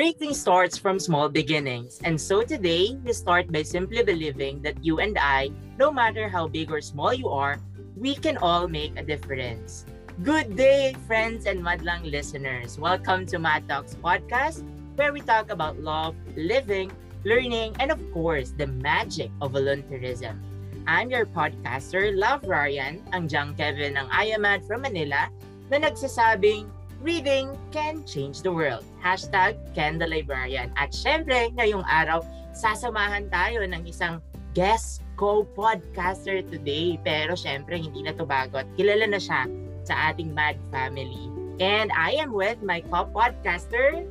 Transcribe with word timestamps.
Everything 0.00 0.32
starts 0.32 0.80
from 0.80 0.96
small 0.96 1.28
beginnings. 1.28 2.00
And 2.08 2.16
so 2.16 2.40
today, 2.40 2.96
we 3.04 3.12
start 3.12 3.52
by 3.52 3.60
simply 3.60 4.00
believing 4.00 4.64
that 4.64 4.80
you 4.80 4.96
and 4.96 5.12
I, 5.20 5.52
no 5.76 5.92
matter 5.92 6.24
how 6.24 6.48
big 6.48 6.72
or 6.72 6.80
small 6.80 7.12
you 7.12 7.28
are, 7.28 7.60
we 8.00 8.16
can 8.16 8.40
all 8.40 8.64
make 8.64 8.96
a 8.96 9.04
difference. 9.04 9.84
Good 10.24 10.56
day, 10.56 10.96
friends 11.04 11.44
and 11.44 11.60
Madlang 11.60 12.08
listeners. 12.08 12.80
Welcome 12.80 13.28
to 13.28 13.36
Mad 13.36 13.68
Talks 13.68 13.92
Podcast, 13.92 14.64
where 14.96 15.12
we 15.12 15.20
talk 15.20 15.52
about 15.52 15.76
love, 15.84 16.16
living, 16.32 16.88
learning, 17.28 17.76
and 17.76 17.92
of 17.92 18.00
course, 18.16 18.56
the 18.56 18.72
magic 18.80 19.28
of 19.44 19.52
volunteerism. 19.52 20.40
I'm 20.88 21.12
your 21.12 21.28
podcaster, 21.28 22.08
Love 22.16 22.48
Ryan, 22.48 23.04
ang 23.12 23.28
Jang 23.28 23.52
Kevin 23.52 24.00
ng 24.00 24.08
IAMAD 24.08 24.64
from 24.64 24.80
Manila, 24.80 25.28
na 25.68 25.76
nagsasabing, 25.84 26.72
reading 27.00 27.56
can 27.72 28.04
change 28.04 28.44
the 28.44 28.52
world. 28.52 28.84
Hashtag 29.00 29.56
Ken 29.72 29.96
the 29.96 30.06
Librarian. 30.06 30.72
At 30.76 30.92
syempre, 30.92 31.48
ngayong 31.56 31.84
araw, 31.88 32.20
sasamahan 32.52 33.32
tayo 33.32 33.64
ng 33.64 33.82
isang 33.88 34.20
guest 34.52 35.00
co-podcaster 35.16 36.44
today. 36.48 37.00
Pero 37.00 37.32
syempre, 37.36 37.80
hindi 37.80 38.04
na 38.04 38.12
to 38.16 38.28
bago 38.28 38.60
at 38.60 38.68
kilala 38.76 39.08
na 39.08 39.20
siya 39.20 39.48
sa 39.88 40.12
ating 40.12 40.36
Mad 40.36 40.60
Family. 40.68 41.32
And 41.60 41.92
I 41.92 42.16
am 42.20 42.32
with 42.32 42.60
my 42.64 42.84
co-podcaster, 42.88 44.04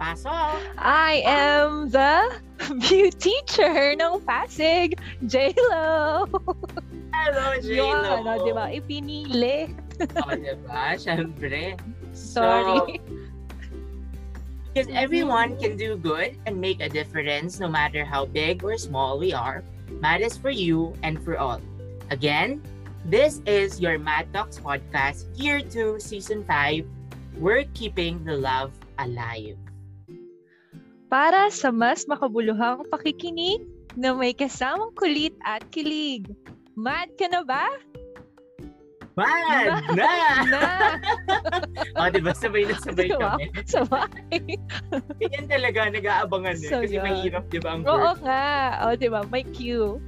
Pasok! 0.00 0.56
I 0.80 1.20
am 1.28 1.92
the 1.92 2.40
beauty 2.80 3.12
teacher 3.20 3.92
ng 4.00 4.24
Pasig, 4.24 4.96
J-Lo! 5.28 6.24
Hello, 7.12 7.46
J-Lo! 7.60 7.76
Yun, 7.76 8.00
ano, 8.00 8.30
di 8.40 8.52
ba? 8.56 8.72
Ipinili. 8.72 9.89
oh, 10.24 10.32
di 10.32 10.54
ba? 10.64 10.96
Siyempre. 10.96 11.76
Sorry. 12.16 12.98
So, 12.98 13.20
because 14.70 14.86
everyone 14.94 15.58
can 15.58 15.74
do 15.74 15.98
good 15.98 16.38
and 16.46 16.54
make 16.54 16.78
a 16.78 16.88
difference 16.88 17.58
no 17.58 17.66
matter 17.66 18.06
how 18.06 18.24
big 18.24 18.62
or 18.62 18.78
small 18.78 19.18
we 19.18 19.34
are. 19.34 19.66
Mad 19.98 20.22
is 20.22 20.38
for 20.38 20.54
you 20.54 20.94
and 21.02 21.18
for 21.18 21.34
all. 21.34 21.58
Again, 22.14 22.62
this 23.02 23.42
is 23.50 23.82
your 23.82 23.98
Mad 23.98 24.30
Talks 24.30 24.62
podcast, 24.62 25.26
Year 25.34 25.58
2, 25.58 25.98
Season 25.98 26.46
5. 26.46 26.86
We're 27.42 27.66
keeping 27.74 28.22
the 28.22 28.38
love 28.38 28.70
alive. 29.02 29.58
Para 31.10 31.50
sa 31.50 31.74
mas 31.74 32.06
makabuluhang 32.06 32.86
pakikinig 32.94 33.66
na 33.98 34.14
may 34.14 34.30
kasamang 34.30 34.94
kulit 34.94 35.34
at 35.42 35.66
kilig. 35.74 36.30
Mad 36.78 37.10
ka 37.18 37.26
na 37.26 37.42
ba? 37.42 37.66
Mad! 39.20 39.68
Na! 39.98 40.12
na! 40.48 40.62
o, 41.96 42.00
oh, 42.00 42.08
diba? 42.08 42.32
Sabay 42.32 42.64
na 42.64 42.74
sabay 42.80 43.12
diba? 43.12 43.36
kami. 43.36 43.44
Sabay. 43.72 44.40
Ganyan 45.20 45.46
talaga, 45.46 45.80
nag-aabangan 45.92 46.56
eh. 46.56 46.70
So, 46.72 46.80
kasi 46.80 46.96
yun. 46.96 47.04
mahirap, 47.04 47.44
di 47.52 47.58
ba, 47.60 47.76
ang 47.76 47.84
Oo 47.84 48.16
work? 48.16 48.24
nga. 48.24 48.44
O, 48.88 48.96
di 48.96 49.08
ba? 49.12 49.20
May 49.28 49.44
cue. 49.44 50.00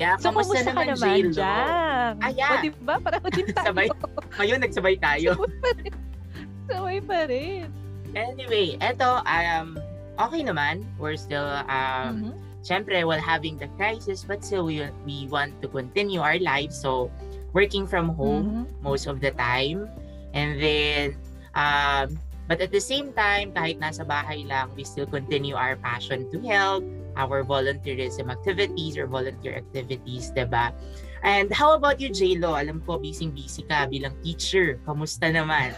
Kaya, 0.00 0.16
So, 0.16 0.32
kamusta 0.32 0.64
ka 0.64 0.72
naman, 0.72 0.96
J-Lo? 0.96 1.36
Jang? 1.36 2.16
Ah, 2.24 2.32
yeah. 2.32 2.56
O, 2.56 2.62
di 2.64 2.70
ba? 2.80 2.96
Parang 2.96 3.20
din 3.28 3.46
tayo. 3.52 3.66
Sabay. 3.68 3.86
Ngayon, 4.40 4.58
nagsabay 4.64 4.96
tayo. 4.96 5.30
Sabay 5.36 5.52
pa 5.60 5.70
rin. 5.76 5.92
Sabay 6.64 6.98
pa 7.04 7.18
rin. 7.28 7.66
Anyway, 8.16 8.80
eto, 8.80 9.20
um, 9.20 9.76
okay 10.16 10.40
naman. 10.40 10.86
We're 10.96 11.20
still, 11.20 11.44
um, 11.68 12.30
Mhm. 12.30 12.32
syempre, 12.64 13.04
while 13.04 13.20
having 13.20 13.60
the 13.60 13.68
crisis, 13.76 14.24
but 14.24 14.40
still, 14.40 14.64
we, 14.64 14.80
we 15.04 15.28
want 15.28 15.52
to 15.60 15.68
continue 15.68 16.24
our 16.24 16.40
lives. 16.40 16.80
So, 16.80 17.12
working 17.54 17.86
from 17.86 18.12
home 18.12 18.66
Mhm. 18.66 18.82
most 18.82 19.06
of 19.06 19.22
the 19.22 19.30
time. 19.38 19.86
And 20.34 20.58
then, 20.58 21.14
um, 21.54 22.18
but 22.50 22.58
at 22.58 22.74
the 22.74 22.82
same 22.82 23.14
time, 23.14 23.54
kahit 23.54 23.78
nasa 23.78 24.02
bahay 24.02 24.42
lang, 24.44 24.74
we 24.74 24.82
still 24.82 25.06
continue 25.06 25.54
our 25.54 25.78
passion 25.78 26.26
to 26.34 26.42
help, 26.42 26.82
our 27.14 27.46
volunteerism 27.46 28.28
activities 28.28 28.98
or 28.98 29.06
volunteer 29.06 29.54
activities, 29.54 30.34
ba? 30.34 30.74
And 31.24 31.48
how 31.48 31.72
about 31.72 32.02
you, 32.02 32.12
J-Lo? 32.12 32.52
Alam 32.58 32.84
ko, 32.84 33.00
busy-busy 33.00 33.64
ka 33.70 33.88
bilang 33.88 34.12
teacher. 34.20 34.76
Kamusta 34.84 35.32
naman? 35.32 35.72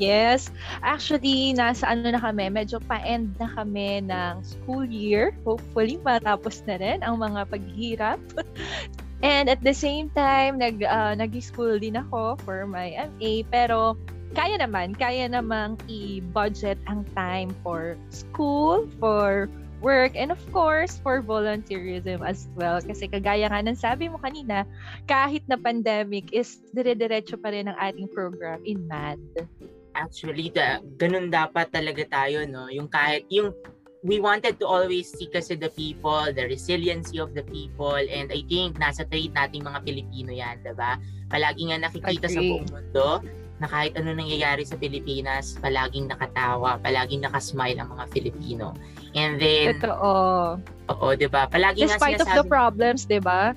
Yes. 0.00 0.48
Actually, 0.80 1.52
nasa 1.52 1.84
ano 1.92 2.08
na 2.08 2.16
kami, 2.16 2.48
medyo 2.48 2.80
pa-end 2.88 3.36
na 3.36 3.50
kami 3.52 4.00
ng 4.06 4.40
school 4.40 4.86
year. 4.88 5.36
Hopefully, 5.44 6.00
matapos 6.00 6.64
na 6.64 6.80
rin 6.80 7.04
ang 7.04 7.20
mga 7.20 7.44
paghihirap. 7.50 8.20
And 9.20 9.52
at 9.52 9.60
the 9.60 9.76
same 9.76 10.08
time, 10.16 10.56
nag, 10.56 10.80
uh, 10.80 11.12
nag-school 11.12 11.76
din 11.76 12.00
ako 12.00 12.40
for 12.40 12.64
my 12.64 12.96
MA. 12.96 13.44
Pero 13.52 14.00
kaya 14.32 14.56
naman, 14.56 14.96
kaya 14.96 15.28
namang 15.28 15.76
i-budget 15.90 16.80
ang 16.88 17.04
time 17.12 17.52
for 17.60 18.00
school, 18.08 18.88
for 18.96 19.50
work, 19.84 20.12
and 20.16 20.32
of 20.32 20.40
course, 20.52 21.00
for 21.00 21.20
volunteerism 21.24 22.24
as 22.24 22.48
well. 22.56 22.80
Kasi 22.80 23.08
kagaya 23.08 23.48
nga 23.48 23.64
ng 23.64 23.76
sabi 23.76 24.08
mo 24.08 24.20
kanina, 24.20 24.64
kahit 25.08 25.44
na 25.48 25.56
pandemic 25.56 26.30
is 26.32 26.60
dire-diretso 26.72 27.40
pa 27.40 27.52
rin 27.52 27.68
ang 27.68 27.76
ating 27.80 28.08
program 28.12 28.60
in 28.64 28.84
MAD. 28.88 29.20
Actually, 29.96 30.54
the, 30.54 30.78
ganun 30.96 31.28
dapat 31.28 31.72
talaga 31.74 32.06
tayo, 32.06 32.46
no? 32.46 32.70
Yung 32.70 32.86
kahit, 32.86 33.26
yung 33.26 33.50
we 34.02 34.16
wanted 34.18 34.56
to 34.56 34.66
always 34.66 35.12
see 35.12 35.28
kasi 35.28 35.56
the 35.56 35.68
people, 35.70 36.24
the 36.32 36.48
resiliency 36.48 37.20
of 37.20 37.36
the 37.36 37.44
people, 37.44 37.96
and 37.96 38.32
I 38.32 38.40
think 38.48 38.80
nasa 38.80 39.04
trait 39.04 39.32
nating 39.36 39.64
mga 39.64 39.84
Pilipino 39.84 40.32
yan, 40.32 40.64
diba? 40.64 40.96
Palagi 41.28 41.68
nga 41.68 41.78
nakikita 41.78 42.26
sa 42.26 42.40
buong 42.40 42.68
mundo 42.72 43.20
na 43.60 43.68
kahit 43.68 43.92
ano 44.00 44.16
nangyayari 44.16 44.64
sa 44.64 44.80
Pilipinas, 44.80 45.60
palaging 45.60 46.08
nakatawa, 46.08 46.80
palaging 46.80 47.20
nakasmile 47.20 47.76
ang 47.76 47.92
mga 47.92 48.08
Filipino. 48.08 48.72
And 49.12 49.36
then, 49.36 49.76
Totoo. 49.84 50.56
oo, 50.88 51.06
diba? 51.12 51.44
Palagi 51.44 51.84
nga 51.84 52.00
Despite 52.00 52.24
of 52.24 52.28
the 52.32 52.40
sinasabi, 52.40 52.48
problems, 52.48 53.04
di 53.04 53.20
ba? 53.20 53.52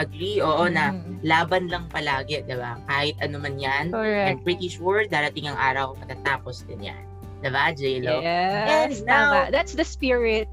agree, 0.00 0.40
oo, 0.40 0.72
na 0.72 0.96
Mm. 0.96 1.20
laban 1.20 1.68
lang 1.68 1.84
palagi, 1.92 2.40
diba? 2.48 2.80
Kahit 2.88 3.12
ano 3.20 3.36
man 3.36 3.60
yan, 3.60 3.92
Correct. 3.92 4.24
I'm 4.24 4.40
pretty 4.40 4.72
sure 4.72 5.04
darating 5.04 5.52
ang 5.52 5.60
araw 5.60 5.92
matatapos 6.00 6.64
din 6.64 6.88
yan. 6.88 7.02
Diba, 7.42 7.74
J-Lo? 7.76 8.22
Yes, 8.22 9.02
And 9.02 9.06
now- 9.06 9.30
tama. 9.32 9.50
That's 9.50 9.74
the 9.74 9.84
spirit. 9.84 10.48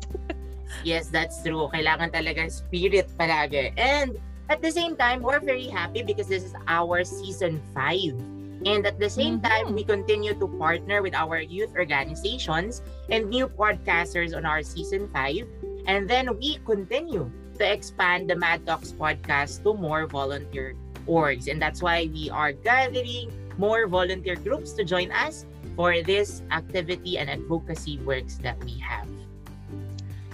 Yes, 0.84 1.10
that's 1.10 1.42
true. 1.42 1.70
Kailangan 1.74 2.14
talaga 2.14 2.50
spirit 2.50 3.10
palagi. 3.18 3.74
And 3.78 4.18
at 4.50 4.62
the 4.62 4.74
same 4.74 4.98
time, 4.98 5.22
we're 5.22 5.42
very 5.42 5.70
happy 5.70 6.02
because 6.02 6.30
this 6.30 6.42
is 6.46 6.54
our 6.66 7.06
season 7.06 7.62
5. 7.74 8.18
And 8.66 8.84
at 8.86 9.00
the 9.00 9.10
same 9.10 9.40
Mhm. 9.40 9.46
time, 9.48 9.68
we 9.74 9.88
continue 9.88 10.36
to 10.36 10.48
partner 10.60 11.02
with 11.02 11.16
our 11.16 11.40
youth 11.40 11.72
organizations 11.78 12.82
and 13.08 13.30
new 13.32 13.48
podcasters 13.48 14.36
on 14.36 14.44
our 14.44 14.62
season 14.62 15.08
5. 15.14 15.48
And 15.88 16.10
then 16.10 16.36
we 16.38 16.60
continue 16.68 17.32
to 17.58 17.64
expand 17.66 18.30
the 18.30 18.36
Mad 18.36 18.66
Talks 18.68 18.92
podcast 18.92 19.64
to 19.64 19.74
more 19.74 20.06
volunteer 20.08 20.76
orgs. 21.08 21.48
And 21.48 21.62
that's 21.62 21.82
why 21.82 22.10
we 22.12 22.30
are 22.30 22.52
gathering 22.52 23.32
more 23.58 23.88
volunteer 23.88 24.36
groups 24.36 24.72
to 24.80 24.84
join 24.84 25.12
us 25.12 25.44
for 25.80 26.04
this 26.04 26.44
activity 26.52 27.16
and 27.16 27.32
advocacy 27.32 28.04
works 28.04 28.36
that 28.44 28.60
we 28.68 28.76
have. 28.84 29.08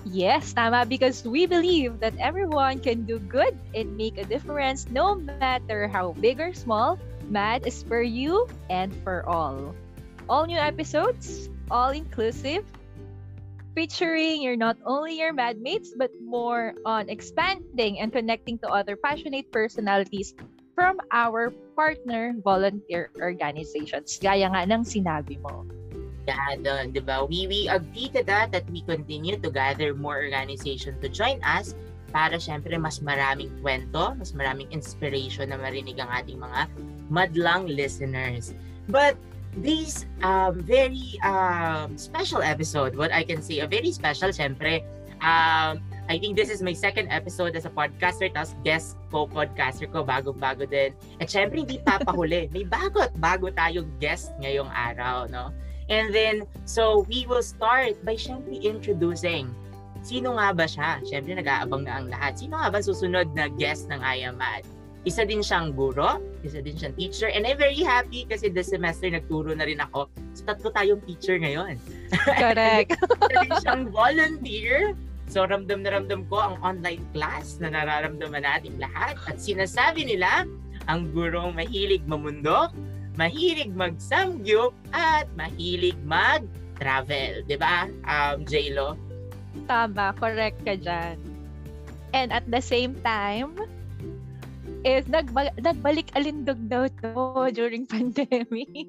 Yes, 0.01 0.57
tama. 0.57 0.89
Because 0.89 1.22
we 1.22 1.45
believe 1.45 2.01
that 2.01 2.17
everyone 2.17 2.81
can 2.81 3.06
do 3.06 3.22
good 3.22 3.53
and 3.78 3.94
make 3.94 4.17
a 4.17 4.25
difference 4.25 4.89
no 4.89 5.13
matter 5.13 5.85
how 5.85 6.17
big 6.17 6.41
or 6.41 6.50
small. 6.57 6.97
MAD 7.29 7.69
is 7.69 7.85
for 7.85 8.01
you 8.01 8.50
and 8.73 8.89
for 9.05 9.22
all. 9.29 9.78
All 10.25 10.50
new 10.50 10.57
episodes, 10.57 11.53
all 11.69 11.94
inclusive, 11.94 12.66
featuring 13.78 14.41
your 14.41 14.57
not 14.57 14.81
only 14.81 15.22
your 15.22 15.29
MAD 15.29 15.61
mates 15.61 15.94
but 15.94 16.09
more 16.25 16.73
on 16.89 17.05
expanding 17.05 18.01
and 18.01 18.09
connecting 18.09 18.57
to 18.66 18.67
other 18.73 18.97
passionate 18.97 19.53
personalities 19.53 20.34
from 20.75 20.99
our 21.09 21.55
partner 21.73 22.35
volunteer 22.43 23.09
organizations. 23.17 24.19
Gaya 24.19 24.51
nga 24.51 24.67
ng 24.67 24.83
sinabi 24.83 25.39
mo. 25.39 25.63
Yeah, 26.27 26.85
di 26.89 27.01
ba? 27.01 27.23
We, 27.23 27.45
we 27.47 27.69
agree 27.69 28.09
to 28.17 28.22
that, 28.25 28.51
that 28.51 28.66
we 28.69 28.81
continue 28.81 29.37
to 29.39 29.49
gather 29.49 29.93
more 29.93 30.17
organization 30.19 30.97
to 31.01 31.07
join 31.07 31.39
us 31.45 31.77
para 32.09 32.39
syempre 32.41 32.73
mas 32.79 32.99
maraming 33.03 33.51
kwento, 33.61 34.17
mas 34.17 34.33
maraming 34.33 34.66
inspiration 34.73 35.53
na 35.53 35.57
marinig 35.59 35.99
ang 36.01 36.09
ating 36.09 36.41
mga 36.41 36.66
madlang 37.13 37.69
listeners. 37.69 38.57
But 38.89 39.19
this 39.53 40.09
um, 40.25 40.66
very 40.66 41.19
um, 41.22 41.93
special 41.95 42.41
episode, 42.41 42.97
what 42.97 43.13
I 43.13 43.22
can 43.22 43.45
say, 43.45 43.61
a 43.61 43.67
very 43.67 43.91
special, 43.93 44.33
syempre, 44.33 44.81
um, 45.22 45.79
I 46.05 46.22
think 46.22 46.37
this 46.37 46.53
is 46.53 46.61
my 46.61 46.73
second 46.73 47.09
episode 47.09 47.57
as 47.57 47.66
a 47.66 47.73
podcaster, 47.73 48.29
tapos 48.29 48.53
guest 48.61 48.97
co-podcaster 49.09 49.90
ko, 49.90 50.05
bagong-bago 50.05 50.69
din. 50.69 50.93
At 51.17 51.34
syempre, 51.34 51.66
hindi 51.66 51.81
papahuli. 51.81 52.49
May 52.53 52.66
bago 52.66 53.09
at 53.09 53.13
bago 53.17 53.49
tayong 53.49 53.90
guest 53.97 54.34
ngayong 54.37 54.69
araw, 54.69 55.25
no? 55.25 55.49
And 55.90 56.13
then, 56.13 56.46
so 56.66 57.05
we 57.09 57.25
will 57.25 57.46
start 57.46 57.97
by 58.05 58.17
syempre 58.17 58.57
introducing 58.57 59.49
sino 60.05 60.37
nga 60.37 60.53
ba 60.53 60.69
siya? 60.69 61.02
Syempre, 61.02 61.34
nag-aabang 61.34 61.90
na 61.90 61.97
ang 61.97 62.13
lahat. 62.13 62.37
Sino 62.37 62.61
nga 62.61 62.69
ba 62.69 62.78
susunod 62.78 63.34
na 63.34 63.49
guest 63.49 63.90
ng 63.90 63.97
I 64.05 64.29
Am 64.29 64.37
Mad? 64.37 64.61
isa 65.05 65.22
din 65.22 65.46
siyang 65.46 65.78
guro, 65.78 66.17
isa 66.41 66.59
din 66.66 66.73
siyang 66.73 66.97
teacher, 66.97 67.29
and 67.29 67.46
I'm 67.46 67.61
very 67.61 67.85
happy 67.85 68.25
kasi 68.25 68.49
this 68.49 68.73
semester 68.73 69.05
nagturo 69.05 69.53
na 69.53 69.69
rin 69.69 69.78
ako. 69.78 70.09
So, 70.34 70.49
tatlo 70.49 70.73
tayong 70.73 71.05
teacher 71.05 71.37
ngayon. 71.37 71.78
Correct. 72.25 72.97
isa 73.22 73.35
din 73.46 73.53
siyang 73.61 73.84
volunteer. 73.93 74.97
So, 75.25 75.43
ramdam 75.43 75.81
na 75.81 75.97
ramdam 75.97 76.29
ko 76.29 76.37
ang 76.37 76.55
online 76.61 77.01
class 77.11 77.57
na 77.57 77.73
nararamdaman 77.73 78.45
nating 78.45 78.77
lahat. 78.77 79.17
At 79.25 79.41
sinasabi 79.41 80.05
nila, 80.05 80.45
ang 80.85 81.09
gurong 81.11 81.57
mahilig 81.57 82.05
mamundok, 82.05 82.72
mahilig 83.17 83.73
mag-samgyup, 83.73 84.72
at 84.93 85.25
mahilig 85.33 85.97
mag-travel. 86.05 87.41
Ba, 87.57 87.89
um, 88.05 88.45
J-Lo? 88.45 88.93
Tama, 89.66 90.13
correct 90.19 90.61
ka 90.61 90.77
dyan. 90.77 91.17
And 92.13 92.29
at 92.31 92.45
the 92.47 92.61
same 92.61 92.95
time, 93.01 93.57
is 94.85 95.09
nagba- 95.09 95.57
nagbalik 95.57 96.13
alindog 96.13 96.61
daw 96.69 96.85
to 97.01 97.49
during 97.51 97.83
pandemic. 97.91 98.85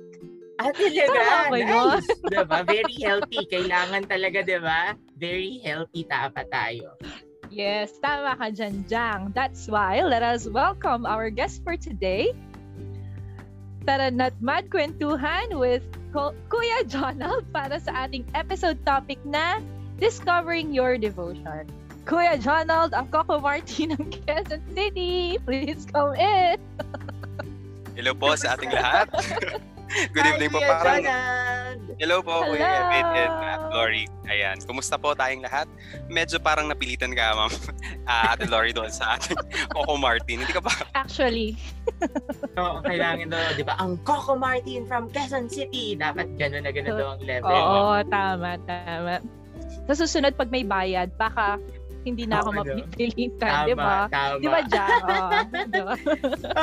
Ah, 0.56 0.72
talaga? 0.72 1.52
Ba 1.52 1.58
yun? 1.60 1.68
nice. 2.00 2.08
diba? 2.32 2.58
Very 2.64 2.96
healthy. 3.04 3.44
Kailangan 3.44 4.08
talaga, 4.08 4.40
diba? 4.40 4.96
Very 5.20 5.60
healthy 5.60 6.08
tapa 6.08 6.48
tayo. 6.48 6.96
Yes, 7.52 8.00
tama 8.00 8.34
ka 8.40 8.48
dyan, 8.50 8.88
Jang. 8.88 9.36
That's 9.36 9.68
why, 9.68 10.00
let 10.02 10.24
us 10.24 10.48
welcome 10.48 11.04
our 11.04 11.28
guest 11.28 11.60
for 11.60 11.76
today. 11.76 12.32
Tara 13.86 14.10
na't 14.10 14.34
mad 14.42 14.66
kwentuhan 14.72 15.54
with 15.54 15.86
Ko- 16.10 16.34
Kuya 16.50 16.82
Jonald 16.90 17.46
para 17.54 17.78
sa 17.78 18.08
ating 18.08 18.26
episode 18.34 18.82
topic 18.82 19.20
na 19.22 19.62
Discovering 20.02 20.74
Your 20.74 20.98
Devotion. 20.98 21.70
Kuya 22.02 22.34
Jonald, 22.40 22.96
ang 22.96 23.12
Coco 23.14 23.38
Martin 23.38 23.94
ng 23.94 24.10
Quezon 24.10 24.62
City. 24.74 25.38
Please 25.46 25.86
come 25.86 26.18
in. 26.18 26.58
Hello 27.94 28.10
po 28.16 28.34
sa 28.34 28.58
ating 28.58 28.74
lahat. 28.74 29.06
Good 29.86 30.18
Hi, 30.18 30.30
evening 30.32 30.50
po. 30.50 30.58
Kuya 30.58 30.68
Parang, 30.68 30.98
Jonald! 31.00 31.78
hello 31.96 32.16
po, 32.18 32.34
Hello. 32.36 32.50
Kuya 32.52 32.66
Evan 32.66 33.06
and 33.14 33.34
At 33.40 33.62
Lori. 33.70 34.04
Ayan, 34.26 34.56
kumusta 34.60 34.96
po 34.96 35.14
tayong 35.14 35.40
lahat? 35.40 35.70
Medyo 36.06 36.36
parang 36.38 36.66
napilitan 36.66 37.14
ka, 37.14 37.32
ma'am. 37.32 37.52
Uh, 38.02 38.26
Ate 38.34 38.44
Lori 38.44 38.70
doon 38.70 38.90
sa 38.90 39.14
ating 39.14 39.38
Coco 39.72 39.94
Martin. 39.94 40.42
Hindi 40.42 40.50
ka 40.50 40.58
ba? 40.58 40.74
Actually, 40.92 41.54
Oo, 42.54 42.82
kailangan 42.82 43.30
daw, 43.30 43.54
di 43.54 43.62
ba? 43.62 43.78
Ang 43.78 43.96
Coco 44.02 44.34
Martin 44.34 44.84
from 44.84 45.06
Quezon 45.08 45.46
City. 45.46 45.94
Dapat 45.94 46.34
gano'n 46.34 46.66
na 46.66 46.70
gano'n 46.70 46.92
daw 46.92 47.08
ang 47.14 47.22
level. 47.22 47.46
oo, 47.48 47.94
tama, 48.10 48.50
tama. 48.66 49.22
Sa 49.86 49.94
susunod, 49.94 50.34
pag 50.34 50.50
may 50.50 50.66
bayad, 50.66 51.14
baka 51.14 51.62
hindi 52.02 52.22
na 52.22 52.38
ako 52.38 52.50
no? 52.52 52.58
mapipilitan, 52.62 53.50
Tama, 53.50 53.66
di 53.66 53.74
ba? 53.74 54.06
tama. 54.06 54.38
Di 54.38 54.46
ba, 54.46 54.58
di 55.66 55.80
ba? 55.86 55.94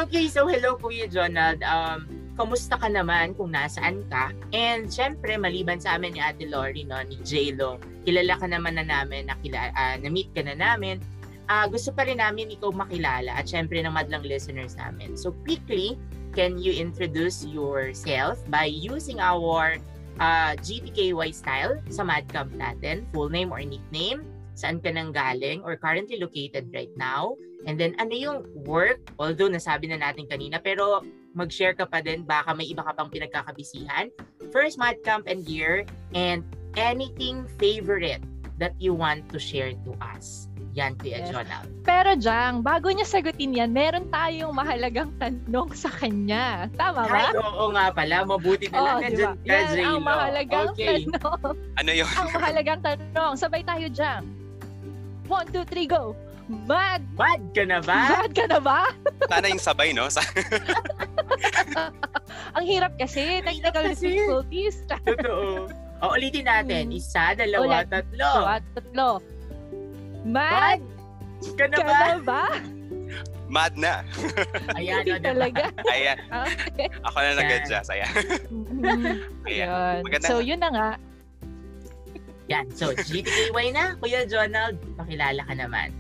Okay, 0.04 0.28
so 0.28 0.44
hello 0.44 0.76
Kuya 0.76 1.08
Jonald. 1.08 1.60
Um, 1.64 2.08
kamusta 2.34 2.78
ka 2.78 2.90
naman 2.90 3.38
kung 3.38 3.54
nasaan 3.54 4.06
ka? 4.10 4.34
And 4.54 4.90
syempre, 4.90 5.38
maliban 5.38 5.78
sa 5.78 5.98
amin 5.98 6.18
ni 6.18 6.22
Ate 6.22 6.50
Lori, 6.50 6.86
no, 6.86 6.98
ni 7.06 7.18
J-Lo, 7.22 7.78
kilala 8.06 8.38
ka 8.42 8.48
naman 8.50 8.78
na 8.78 8.86
namin, 8.86 9.30
nakila, 9.30 9.70
ah, 9.74 9.96
na-meet 9.98 10.34
ka 10.34 10.42
na 10.42 10.58
namin. 10.58 10.98
Ah, 11.46 11.68
gusto 11.68 11.92
pa 11.94 12.08
rin 12.08 12.24
namin 12.24 12.50
ikaw 12.50 12.72
makilala 12.72 13.36
at 13.36 13.46
syempre 13.46 13.78
ng 13.84 13.94
madlang 13.94 14.26
listeners 14.26 14.74
namin. 14.80 15.14
So 15.14 15.36
quickly, 15.46 16.00
can 16.34 16.58
you 16.58 16.74
introduce 16.74 17.46
yourself 17.46 18.42
by 18.50 18.66
using 18.66 19.22
our 19.22 19.78
uh, 20.18 20.54
GTKY 20.58 21.30
style 21.34 21.78
sa 21.90 22.02
Madcamp 22.02 22.54
natin, 22.58 23.06
full 23.14 23.30
name 23.30 23.54
or 23.54 23.62
nickname, 23.62 24.26
saan 24.54 24.82
ka 24.82 24.90
nang 24.90 25.14
galing 25.14 25.62
or 25.66 25.78
currently 25.78 26.18
located 26.18 26.70
right 26.74 26.94
now, 26.98 27.38
and 27.66 27.78
then 27.78 27.98
ano 27.98 28.14
yung 28.14 28.40
work, 28.66 29.02
although 29.18 29.50
nasabi 29.50 29.90
na 29.90 29.98
natin 29.98 30.30
kanina, 30.30 30.62
pero 30.62 31.02
mag-share 31.34 31.74
ka 31.74 31.86
pa 31.86 32.00
din, 32.00 32.24
baka 32.24 32.54
may 32.54 32.66
iba 32.66 32.82
ka 32.82 32.94
pang 32.94 33.10
pinagkakabisihan. 33.10 34.10
First 34.50 34.78
Madcamp 34.78 35.26
and 35.26 35.44
year, 35.44 35.84
and 36.14 36.46
anything 36.78 37.46
favorite 37.58 38.22
that 38.58 38.74
you 38.78 38.94
want 38.94 39.26
to 39.34 39.42
share 39.42 39.74
to 39.84 39.92
us. 40.00 40.46
Yan, 40.74 40.98
Kuya 40.98 41.22
Yes. 41.22 41.30
Jonald. 41.30 41.70
Pero 41.86 42.18
Jang, 42.18 42.62
bago 42.62 42.90
niya 42.90 43.06
sagutin 43.06 43.54
yan, 43.54 43.70
meron 43.70 44.10
tayong 44.10 44.50
mahalagang 44.50 45.14
tanong 45.22 45.70
sa 45.74 45.90
kanya. 45.92 46.66
Tama 46.74 47.06
ba? 47.06 47.30
Ay, 47.30 47.38
oo 47.38 47.70
nga 47.70 47.94
pala, 47.94 48.26
mabuti 48.26 48.74
na 48.74 48.80
lang 48.82 48.96
Oo, 48.96 49.02
di 49.02 49.06
nandyan 49.06 49.26
ba? 49.28 49.34
ka, 49.38 49.46
Yan 49.46 49.66
J-Lo. 49.70 49.86
ang 49.86 50.02
mahalagang 50.02 50.68
Okay. 50.74 50.86
tanong. 51.06 51.54
Ano 51.78 51.92
yun? 51.94 52.10
ang 52.10 52.30
mahalagang 52.32 52.82
tanong. 52.82 53.34
Sabay 53.38 53.62
tayo, 53.62 53.86
Jang. 53.90 54.26
One, 55.30 55.46
two, 55.50 55.66
three, 55.66 55.86
go. 55.86 56.18
Mad! 56.50 57.06
Bad 57.16 57.40
ka 57.56 57.64
na 57.64 57.80
ba? 57.80 58.20
Mad 58.20 58.32
ka 58.36 58.46
na 58.50 58.60
ba? 58.60 58.92
Sana 59.30 59.48
yung 59.48 59.62
sabay, 59.62 59.94
no? 59.94 60.10
Ang 62.58 62.66
hirap 62.66 62.94
kasi. 62.96 63.42
Technical 63.42 63.84
kasi. 63.90 64.08
difficulties. 64.10 64.76
Totoo. 65.08 65.68
O, 66.04 66.12
ulitin 66.14 66.46
natin. 66.46 66.92
Hmm. 66.92 67.00
Isa, 67.00 67.32
dalawa, 67.34 67.82
Ulit. 67.82 67.88
tatlo. 67.90 68.32
Diba? 68.34 68.58
Tatlo. 68.76 69.10
Mad 70.24 70.80
Bad 70.80 70.82
ka 71.56 71.66
na 71.66 71.76
ka 71.76 71.84
ba? 71.84 71.96
na 71.96 72.18
ba? 72.20 72.44
Mad 73.48 73.74
na. 73.78 73.94
Ayan, 74.80 75.04
Hindi 75.04 75.12
o, 75.12 75.16
diba? 75.16 75.28
talaga. 75.30 75.64
Ayan, 75.86 76.18
Okay. 76.26 76.88
ako 77.04 77.18
na 77.20 77.32
nag-adjust. 77.38 77.90
Ayan. 77.90 78.12
Mm, 78.50 79.16
Ayan. 79.46 80.00
Maganda 80.02 80.26
So, 80.26 80.40
yun 80.40 80.60
na 80.60 80.70
nga. 80.72 80.90
Yan. 82.50 82.66
So, 82.72 82.92
GTKY 82.92 83.72
na, 83.72 83.96
Kuya 83.96 84.28
Jonald. 84.28 84.76
Pakilala 85.00 85.40
ka 85.42 85.54
naman. 85.56 85.96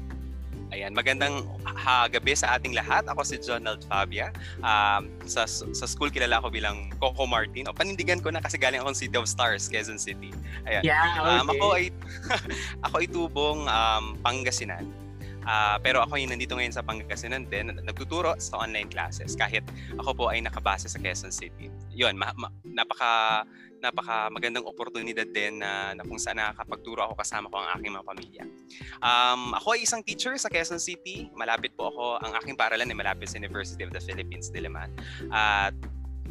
Ayan, 0.73 0.97
magandang 0.97 1.45
ha, 1.69 2.09
gabi 2.09 2.33
sa 2.33 2.57
ating 2.57 2.73
lahat. 2.73 3.05
Ako 3.05 3.21
si 3.21 3.37
Jonald 3.37 3.85
Fabia. 3.85 4.33
Um, 4.65 5.05
sa, 5.29 5.45
sa 5.45 5.85
school 5.85 6.09
kilala 6.09 6.41
ko 6.41 6.49
bilang 6.49 6.89
Coco 6.97 7.29
Martin. 7.29 7.69
O 7.69 7.77
panindigan 7.77 8.17
ko 8.17 8.33
na 8.33 8.41
kasi 8.41 8.57
galing 8.57 8.81
akong 8.81 8.97
City 8.97 9.13
of 9.13 9.29
Stars, 9.29 9.69
Quezon 9.69 10.01
City. 10.01 10.33
Ayan. 10.65 10.81
Yeah, 10.81 11.21
okay. 11.21 11.29
Um, 11.29 11.47
ako 11.53 11.65
ay 11.77 11.85
ako 12.89 12.95
ay 12.97 13.07
tubong 13.07 13.59
um, 13.69 14.17
Pangasinan. 14.25 14.89
Ah, 15.45 15.77
pero 15.77 16.01
ako 16.01 16.17
ay 16.17 16.25
nandito 16.25 16.57
ngayon 16.57 16.73
sa 16.73 16.81
Pangasinan 16.81 17.45
din, 17.45 17.69
nagtuturo 17.85 18.33
sa 18.41 18.65
online 18.65 18.89
classes 18.89 19.37
kahit 19.37 19.61
ako 20.01 20.25
po 20.25 20.25
ay 20.33 20.41
nakabase 20.41 20.89
sa 20.89 20.97
Quezon 20.97 21.29
City. 21.29 21.69
'Yun, 21.93 22.17
ma- 22.17 22.33
ma- 22.33 22.53
napaka 22.65 23.45
napaka 23.83 24.31
magandang 24.31 24.63
oportunidad 24.63 25.27
din 25.27 25.59
na, 25.59 25.91
na 25.91 26.07
kung 26.07 26.15
saan 26.15 26.39
nakakapagturo 26.39 27.03
ako 27.03 27.19
kasama 27.19 27.51
ko 27.51 27.59
ang 27.59 27.69
aking 27.75 27.91
mga 27.91 28.07
pamilya. 28.07 28.43
Um, 29.03 29.51
ako 29.51 29.75
ay 29.75 29.83
isang 29.83 29.99
teacher 29.99 30.39
sa 30.39 30.47
Quezon 30.47 30.79
City. 30.79 31.27
Malapit 31.35 31.75
po 31.75 31.91
ako, 31.91 32.23
ang 32.23 32.31
aking 32.39 32.55
paaralan 32.55 32.87
ay 32.87 32.95
malapit 32.95 33.27
sa 33.27 33.35
University 33.35 33.83
of 33.83 33.91
the 33.91 33.99
Philippines, 33.99 34.47
Diliman. 34.47 34.87
At 35.27 35.75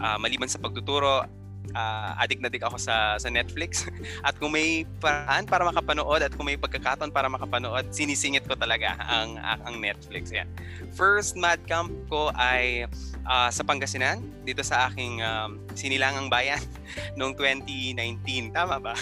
ah, 0.01 0.17
maliban 0.17 0.49
sa 0.49 0.57
pagtuturo, 0.57 1.29
ah, 1.75 2.19
addict 2.19 2.43
na 2.43 2.51
dik 2.51 2.67
ako 2.67 2.77
sa 2.79 3.17
sa 3.17 3.29
Netflix. 3.31 3.87
At 4.27 4.37
kung 4.37 4.55
may 4.55 4.85
paraan 4.99 5.47
para 5.47 5.63
makapanood 5.63 6.23
at 6.23 6.33
kung 6.35 6.51
may 6.51 6.59
pagkakataon 6.59 7.15
para 7.15 7.31
makapanood, 7.31 7.91
sinisingit 7.95 8.45
ko 8.47 8.59
talaga 8.59 8.99
ang 9.03 9.39
ang 9.41 9.79
Netflix. 9.79 10.35
Yan. 10.35 10.51
First 10.93 11.39
Mad 11.39 11.63
Camp 11.65 11.91
ko 12.11 12.35
ay 12.35 12.87
ah, 13.27 13.51
sa 13.51 13.63
Pangasinan, 13.63 14.23
dito 14.43 14.63
sa 14.67 14.91
aking 14.91 15.23
um, 15.23 15.63
sinilangang 15.79 16.27
bayan 16.27 16.63
noong 17.19 17.35
2019. 17.39 18.55
Tama 18.55 18.83
ba? 18.83 18.95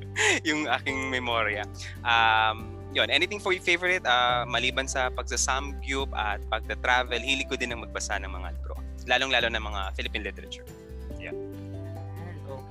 yung 0.48 0.70
aking 0.70 1.10
memorya. 1.10 1.66
Um, 2.06 2.74
yun, 2.94 3.10
anything 3.10 3.42
for 3.42 3.50
your 3.50 3.62
favorite, 3.62 4.06
ah, 4.06 4.46
maliban 4.46 4.86
sa 4.86 5.10
pagsasamgyup 5.10 6.14
at 6.14 6.38
pagta-travel, 6.46 7.18
hilig 7.18 7.50
ko 7.50 7.58
din 7.58 7.74
ng 7.74 7.82
magbasa 7.82 8.16
ng 8.22 8.30
mga 8.30 8.48
libro. 8.54 8.78
Lalong-lalo 9.04 9.50
ng 9.50 9.60
mga 9.60 9.80
Philippine 9.98 10.24
literature. 10.24 10.64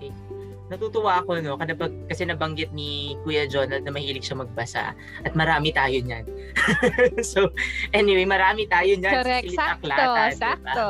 Okay. 0.10 0.44
Natutuwa 0.74 1.22
ako, 1.22 1.38
no? 1.44 1.54
Kada 1.54 1.78
pag, 1.78 1.94
kasi 2.10 2.26
nabanggit 2.26 2.74
ni 2.74 3.14
Kuya 3.22 3.46
Jonald 3.46 3.86
na 3.86 3.94
mahilig 3.94 4.26
siya 4.26 4.42
magbasa. 4.42 4.98
At 5.22 5.38
marami 5.38 5.70
tayo 5.70 6.02
niyan. 6.02 6.26
so, 7.22 7.54
anyway, 7.94 8.26
marami 8.26 8.66
tayo 8.66 8.90
niyan. 8.96 9.22
Correct. 9.22 9.46
Silita 9.54 9.78
Sakto. 9.78 9.86
Klata, 9.86 10.22
diba? 10.32 10.40
Sakto. 10.40 10.88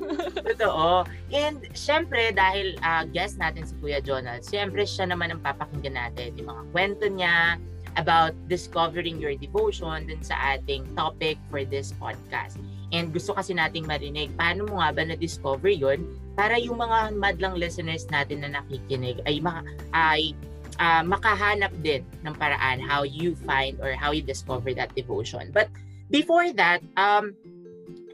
Totoo. 0.54 0.88
And 1.34 1.58
syempre, 1.76 2.32
dahil 2.32 2.80
ah, 2.80 3.04
guest 3.04 3.36
natin 3.36 3.66
si 3.68 3.74
Kuya 3.82 4.00
Jonald, 4.00 4.46
syempre 4.46 4.88
siya 4.88 5.10
naman 5.10 5.34
ang 5.34 5.44
papakinggan 5.44 5.98
natin. 5.98 6.32
Yung 6.40 6.48
mga 6.48 6.62
kwento 6.72 7.04
niya 7.10 7.60
about 8.00 8.32
discovering 8.46 9.20
your 9.20 9.34
devotion 9.36 10.06
dun 10.06 10.22
sa 10.24 10.56
ating 10.56 10.86
topic 10.94 11.36
for 11.52 11.66
this 11.66 11.92
podcast. 11.98 12.56
And 12.94 13.10
gusto 13.10 13.34
kasi 13.34 13.54
nating 13.54 13.90
marinig, 13.90 14.30
paano 14.38 14.66
mo 14.70 14.78
nga 14.78 14.94
ba 14.94 15.02
na-discover 15.02 15.74
yon 15.74 16.06
para 16.38 16.54
yung 16.60 16.78
mga 16.78 17.18
madlang 17.18 17.58
listeners 17.58 18.06
natin 18.12 18.46
na 18.46 18.62
nakikinig 18.62 19.18
ay, 19.26 19.42
maka, 19.42 19.66
ay 19.90 20.36
ah, 20.78 21.02
makahanap 21.02 21.72
din 21.82 22.06
ng 22.22 22.34
paraan 22.36 22.78
how 22.78 23.02
you 23.02 23.34
find 23.42 23.80
or 23.82 23.96
how 23.96 24.14
you 24.14 24.22
discover 24.22 24.70
that 24.70 24.92
devotion. 24.94 25.50
But 25.50 25.72
before 26.10 26.52
that, 26.54 26.84
um, 26.94 27.34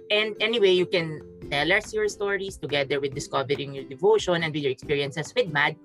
and 0.08 0.32
anyway, 0.40 0.72
you 0.72 0.86
can 0.86 1.20
tell 1.52 1.68
us 1.72 1.92
your 1.92 2.08
stories 2.08 2.56
together 2.56 2.96
with 3.00 3.12
discovering 3.12 3.76
your 3.76 3.84
devotion 3.84 4.40
and 4.40 4.54
with 4.54 4.64
your 4.64 4.72
experiences 4.72 5.32
with 5.36 5.52
MAD. 5.52 5.76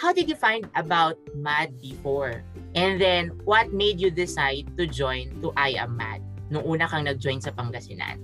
How 0.00 0.16
did 0.16 0.32
you 0.32 0.36
find 0.36 0.64
about 0.80 1.20
MAD 1.36 1.76
before? 1.76 2.40
And 2.72 2.96
then, 2.96 3.36
what 3.44 3.76
made 3.76 4.00
you 4.00 4.08
decide 4.08 4.72
to 4.80 4.88
join 4.88 5.28
to 5.44 5.52
I 5.60 5.76
Am 5.76 5.92
MAD 5.92 6.19
nung 6.50 6.66
una 6.66 6.90
kang 6.90 7.06
nag-join 7.06 7.38
sa 7.38 7.54
Pangasinan? 7.54 8.18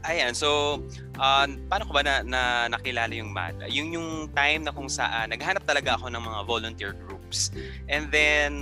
Ayan, 0.00 0.32
so 0.32 0.80
uh, 1.20 1.44
paano 1.68 1.84
ko 1.84 1.92
ba 1.92 2.00
na, 2.00 2.24
na 2.24 2.72
nakilala 2.72 3.12
yung 3.12 3.36
MAD? 3.36 3.68
Yung 3.68 3.92
yung 3.92 4.08
time 4.32 4.64
na 4.64 4.72
kung 4.72 4.88
saan 4.88 5.28
naghanap 5.28 5.60
talaga 5.68 6.00
ako 6.00 6.08
ng 6.08 6.22
mga 6.24 6.40
volunteer 6.48 6.92
groups. 7.04 7.52
And 7.84 8.08
then 8.08 8.52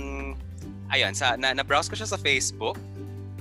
ayun, 0.91 1.15
sa 1.15 1.39
na, 1.39 1.55
na-browse 1.55 1.87
ko 1.87 1.95
siya 1.95 2.11
sa 2.11 2.19
Facebook 2.19 2.75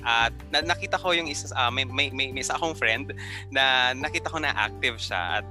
at 0.07 0.31
na, 0.55 0.63
nakita 0.63 0.95
ko 0.95 1.11
yung 1.11 1.27
isa 1.27 1.51
uh, 1.59 1.75
may, 1.75 1.83
may, 1.83 2.15
may, 2.15 2.31
may 2.31 2.43
isa 2.47 2.55
akong 2.55 2.79
friend 2.79 3.11
na 3.51 3.91
nakita 3.99 4.31
ko 4.31 4.39
na 4.39 4.55
active 4.55 4.95
siya 5.03 5.43
at 5.43 5.47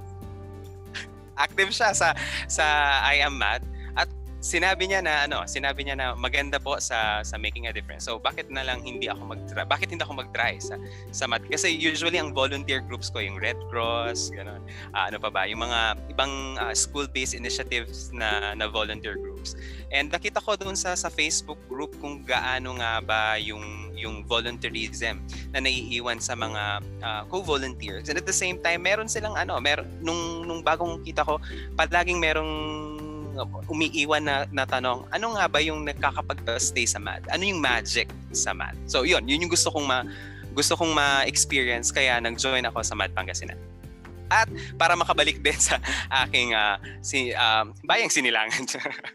active 1.44 1.68
siya 1.68 1.92
sa 1.92 2.16
sa 2.48 2.64
I 3.04 3.20
am 3.20 3.36
mad 3.36 3.60
sinabi 4.38 4.86
niya 4.86 5.02
na 5.02 5.26
ano, 5.26 5.42
sinabi 5.50 5.82
niya 5.82 5.98
na 5.98 6.06
maganda 6.14 6.62
po 6.62 6.78
sa 6.78 7.22
sa 7.26 7.36
making 7.38 7.66
a 7.66 7.72
difference. 7.74 8.06
So 8.06 8.22
bakit 8.22 8.46
na 8.50 8.62
lang 8.62 8.86
hindi 8.86 9.10
ako 9.10 9.34
mag-try? 9.34 9.66
Bakit 9.66 9.88
hindi 9.90 10.02
ako 10.06 10.14
mag-try 10.22 10.62
sa 10.62 10.78
sa 11.10 11.26
mat? 11.26 11.42
Kasi 11.46 11.74
usually 11.74 12.22
ang 12.22 12.30
volunteer 12.30 12.78
groups 12.78 13.10
ko 13.10 13.18
yung 13.18 13.42
Red 13.42 13.58
Cross, 13.70 14.30
ganun. 14.30 14.62
Uh, 14.94 15.10
ano 15.10 15.18
pa 15.18 15.30
ba, 15.30 15.42
yung 15.50 15.66
mga 15.66 15.98
ibang 16.14 16.54
uh, 16.58 16.74
school-based 16.74 17.34
initiatives 17.34 18.14
na 18.14 18.54
na 18.54 18.70
volunteer 18.70 19.18
groups. 19.18 19.58
And 19.90 20.12
nakita 20.12 20.38
ko 20.38 20.54
doon 20.54 20.78
sa 20.78 20.94
sa 20.94 21.10
Facebook 21.10 21.58
group 21.66 21.98
kung 21.98 22.22
gaano 22.22 22.78
nga 22.78 23.02
ba 23.02 23.22
yung 23.42 23.90
yung 23.98 24.22
volunteerism 24.22 25.18
na 25.50 25.58
naiiwan 25.58 26.22
sa 26.22 26.38
mga 26.38 26.62
uh, 27.02 27.22
co-volunteers. 27.26 28.06
And 28.06 28.14
at 28.14 28.26
the 28.28 28.36
same 28.36 28.62
time, 28.62 28.86
meron 28.86 29.10
silang 29.10 29.34
ano, 29.34 29.58
meron 29.58 29.90
nung 29.98 30.46
nung 30.46 30.62
bagong 30.62 31.02
kita 31.02 31.26
ko, 31.26 31.42
palaging 31.74 32.22
merong 32.22 32.52
umiiwan 33.70 34.24
na, 34.24 34.36
na 34.50 34.64
tanong, 34.64 35.06
ano 35.12 35.26
nga 35.36 35.44
ba 35.46 35.58
yung 35.62 35.86
nagkakapag-stay 35.86 36.88
sa 36.88 36.98
math? 36.98 37.22
Ano 37.30 37.46
yung 37.46 37.62
magic 37.62 38.10
sa 38.34 38.56
math? 38.56 38.78
So 38.90 39.04
yun, 39.06 39.26
yun 39.28 39.46
yung 39.46 39.52
gusto 39.52 39.70
kong 39.70 39.86
ma 39.86 40.02
gusto 40.58 40.74
kong 40.74 40.90
ma-experience 40.90 41.94
kaya 41.94 42.18
nag-join 42.18 42.66
ako 42.66 42.82
sa 42.82 42.98
Math 42.98 43.14
Pangasinan. 43.14 43.54
At 44.28 44.50
para 44.76 44.92
makabalik 44.92 45.40
din 45.40 45.56
sa 45.56 45.80
aking 46.26 46.52
uh, 46.52 46.76
si 47.00 47.32
um, 47.32 47.72
bayang 47.88 48.12
sinilangan. 48.12 48.66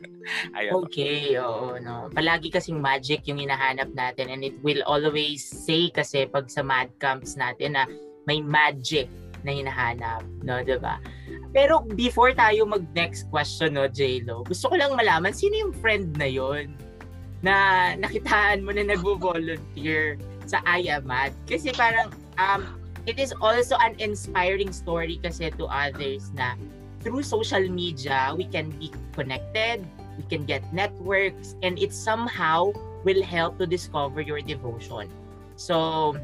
Ayun. 0.57 0.87
Okay, 0.87 1.37
oo 1.37 1.77
no. 1.77 2.09
Palagi 2.15 2.49
kasing 2.49 2.81
magic 2.81 3.27
yung 3.29 3.37
hinahanap 3.37 3.93
natin 3.93 4.33
and 4.33 4.41
it 4.41 4.57
will 4.65 4.81
always 4.89 5.45
say 5.45 5.93
kasi 5.93 6.25
pag 6.25 6.49
sa 6.49 6.65
math 6.65 6.89
camps 6.97 7.37
natin 7.37 7.77
na 7.77 7.85
may 8.25 8.41
magic 8.41 9.05
na 9.43 9.51
hinahanap, 9.51 10.23
no, 10.41 10.63
'di 10.63 10.79
ba? 10.79 10.97
Pero 11.53 11.85
before 11.93 12.33
tayo 12.33 12.65
mag-next 12.65 13.29
question, 13.29 13.77
no, 13.77 13.85
J-Lo, 13.85 14.41
gusto 14.41 14.73
ko 14.73 14.75
lang 14.75 14.97
malaman, 14.97 15.31
sino 15.31 15.53
yung 15.69 15.73
friend 15.77 16.17
na 16.17 16.25
yon 16.25 16.73
na 17.45 17.93
nakitaan 17.93 18.65
mo 18.65 18.73
na 18.73 18.89
nagvo-volunteer 18.89 20.17
sa 20.49 20.65
IAMAT? 20.65 21.29
Kasi 21.45 21.69
parang, 21.77 22.09
um, 22.41 22.65
it 23.05 23.21
is 23.21 23.37
also 23.37 23.77
an 23.85 23.93
inspiring 24.01 24.73
story 24.73 25.21
kasi 25.21 25.53
to 25.61 25.69
others 25.69 26.33
na 26.33 26.57
through 27.05 27.21
social 27.21 27.61
media, 27.69 28.33
we 28.33 28.49
can 28.49 28.73
be 28.81 28.89
connected, 29.13 29.85
we 30.17 30.25
can 30.25 30.49
get 30.49 30.65
networks, 30.73 31.53
and 31.61 31.77
it 31.77 31.93
somehow 31.93 32.73
will 33.05 33.21
help 33.21 33.59
to 33.59 33.69
discover 33.69 34.25
your 34.25 34.41
devotion. 34.41 35.11
So, 35.59 36.17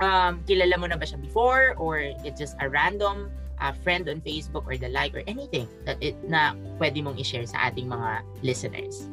um, 0.00 0.42
kilala 0.50 0.74
mo 0.80 0.90
na 0.90 0.96
ba 0.96 1.06
siya 1.06 1.20
before 1.22 1.78
or 1.78 2.00
it's 2.26 2.40
just 2.40 2.56
a 2.58 2.66
random 2.66 3.30
a 3.60 3.74
friend 3.82 4.08
on 4.08 4.20
Facebook 4.22 4.64
or 4.66 4.76
the 4.76 4.88
like 4.88 5.14
or 5.14 5.22
anything 5.26 5.66
that 5.84 5.98
it 6.00 6.16
na 6.26 6.54
pwede 6.78 7.02
mong 7.02 7.18
i-share 7.18 7.46
sa 7.46 7.70
ating 7.70 7.90
mga 7.90 8.22
listeners. 8.42 9.10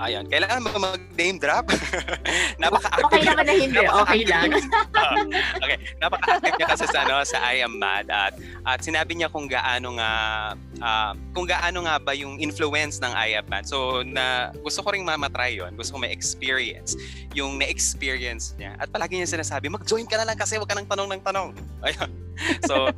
Ayan, 0.00 0.24
kailangan 0.24 0.64
mo 0.64 0.72
mag-name 0.80 1.36
drop. 1.36 1.68
Napaka-active. 2.62 3.06
Okay 3.12 3.22
naman 3.28 3.44
na 3.44 3.54
hindi, 3.54 3.84
okay 3.84 4.22
lang. 4.24 4.48
uh, 4.96 5.14
okay, 5.64 5.76
napaka-active 6.00 6.54
niya 6.56 6.68
kasi 6.72 6.84
sa, 6.88 7.04
ano, 7.04 7.20
sa 7.28 7.38
I 7.44 7.60
Am 7.60 7.76
Mad 7.76 8.08
at, 8.08 8.32
at 8.64 8.80
sinabi 8.80 9.20
niya 9.20 9.28
kung 9.28 9.44
gaano 9.44 10.00
nga 10.00 10.10
uh, 10.80 11.12
kung 11.36 11.44
gaano 11.44 11.84
nga 11.84 12.00
ba 12.00 12.16
yung 12.16 12.40
influence 12.40 13.04
ng 13.04 13.12
I 13.12 13.36
Am 13.36 13.46
Mad. 13.52 13.68
So, 13.68 14.00
na, 14.00 14.50
gusto 14.64 14.80
ko 14.80 14.96
ring 14.96 15.04
mamatry 15.04 15.60
yon 15.60 15.76
gusto 15.76 15.96
ko 15.96 15.98
ma-experience 16.00 16.96
yung 17.36 17.60
na-experience 17.60 18.56
niya. 18.56 18.76
At 18.80 18.88
palagi 18.88 19.20
niya 19.20 19.28
sinasabi, 19.28 19.68
mag-join 19.68 20.08
ka 20.08 20.16
na 20.16 20.24
lang 20.24 20.40
kasi 20.40 20.56
wag 20.56 20.68
ka 20.68 20.76
nang 20.76 20.88
tanong 20.88 21.08
ng 21.16 21.22
tanong. 21.24 21.48
Ayun. 21.86 22.10
So, 22.64 22.88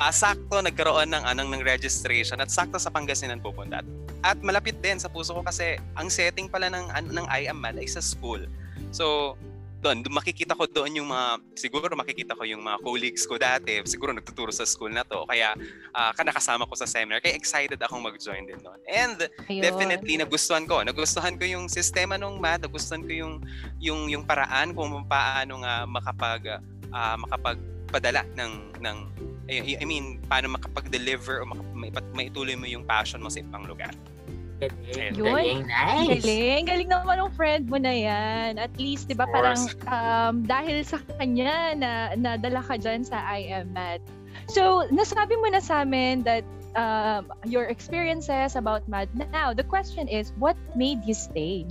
uh, 0.00 0.12
sakto 0.12 0.64
nagkaroon 0.64 1.12
ng 1.12 1.24
anong 1.28 1.52
ng 1.52 1.62
registration 1.62 2.40
at 2.40 2.48
sakto 2.48 2.80
sa 2.80 2.88
Pangasinan 2.88 3.40
pupunta. 3.40 3.84
At 4.24 4.40
malapit 4.42 4.80
din 4.82 4.98
sa 4.98 5.06
puso 5.06 5.36
ko 5.36 5.44
kasi 5.44 5.78
ang 5.94 6.10
setting 6.38 6.46
pala 6.46 6.70
ng 6.70 6.86
ng 7.18 7.26
I 7.26 7.50
am 7.50 7.58
mad 7.58 7.74
ay 7.74 7.90
sa 7.90 7.98
school. 7.98 8.38
So, 8.94 9.34
doon, 9.82 10.06
makikita 10.06 10.54
ko 10.54 10.70
doon 10.70 11.02
yung 11.02 11.10
mga 11.10 11.42
siguro 11.58 11.90
makikita 11.98 12.38
ko 12.38 12.46
yung 12.46 12.62
mga 12.62 12.78
colleagues 12.82 13.22
ko 13.30 13.38
dati 13.38 13.78
siguro 13.86 14.10
nagtuturo 14.10 14.50
sa 14.50 14.66
school 14.66 14.90
na 14.90 15.06
to 15.06 15.22
kaya 15.30 15.54
uh, 15.94 16.10
nakasama 16.18 16.66
ko 16.66 16.74
sa 16.74 16.82
seminar 16.82 17.22
kaya 17.22 17.38
excited 17.38 17.78
akong 17.78 18.02
mag-join 18.02 18.42
din 18.42 18.58
doon 18.58 18.74
and 18.90 19.30
Ayun. 19.46 19.62
definitely 19.62 20.18
nagustuhan 20.18 20.66
ko 20.66 20.82
nagustuhan 20.82 21.38
ko 21.38 21.46
yung 21.46 21.70
sistema 21.70 22.18
ng 22.18 22.42
math 22.42 22.66
nagustuhan 22.66 23.06
ko 23.06 23.12
yung 23.14 23.34
yung 23.78 24.10
yung 24.10 24.26
paraan 24.26 24.74
kung 24.74 24.90
paano 25.06 25.62
nga 25.62 25.86
makapag 25.86 26.58
uh, 26.90 27.14
makapagpadala 27.22 28.26
ng 28.34 28.82
ng 28.82 28.98
I 29.48 29.86
mean, 29.88 30.20
paano 30.28 30.52
makapag-deliver 30.52 31.40
o 31.40 31.48
makap- 31.48 32.12
maituloy 32.12 32.52
mo 32.52 32.68
yung 32.68 32.84
passion 32.84 33.16
mo 33.24 33.32
sa 33.32 33.40
ibang 33.40 33.64
lugar. 33.64 33.96
Galing, 34.58 35.14
Yun. 35.14 35.24
galing, 35.24 35.62
nice. 35.70 36.22
Galing, 36.26 36.62
galing 36.66 36.90
naman 36.90 37.22
ng 37.22 37.32
friend 37.38 37.70
mo 37.70 37.78
na 37.78 37.94
yan. 37.94 38.58
At 38.58 38.74
least, 38.74 39.06
di 39.06 39.14
ba, 39.14 39.30
parang 39.30 39.70
um, 39.86 40.42
dahil 40.42 40.82
sa 40.82 40.98
kanya 41.18 41.78
na 41.78 41.90
nadala 42.18 42.58
ka 42.66 42.74
dyan 42.74 43.06
sa 43.06 43.22
I 43.22 43.46
Am 43.54 43.70
Mad. 43.70 44.02
So, 44.50 44.90
nasabi 44.90 45.38
mo 45.38 45.46
na 45.54 45.62
sa 45.62 45.86
amin 45.86 46.26
that 46.26 46.42
um, 46.74 47.30
your 47.46 47.70
experiences 47.70 48.58
about 48.58 48.82
Mad. 48.90 49.06
Now, 49.30 49.54
the 49.54 49.64
question 49.64 50.10
is, 50.10 50.34
what 50.42 50.58
made 50.74 51.06
you 51.06 51.14
stay? 51.14 51.62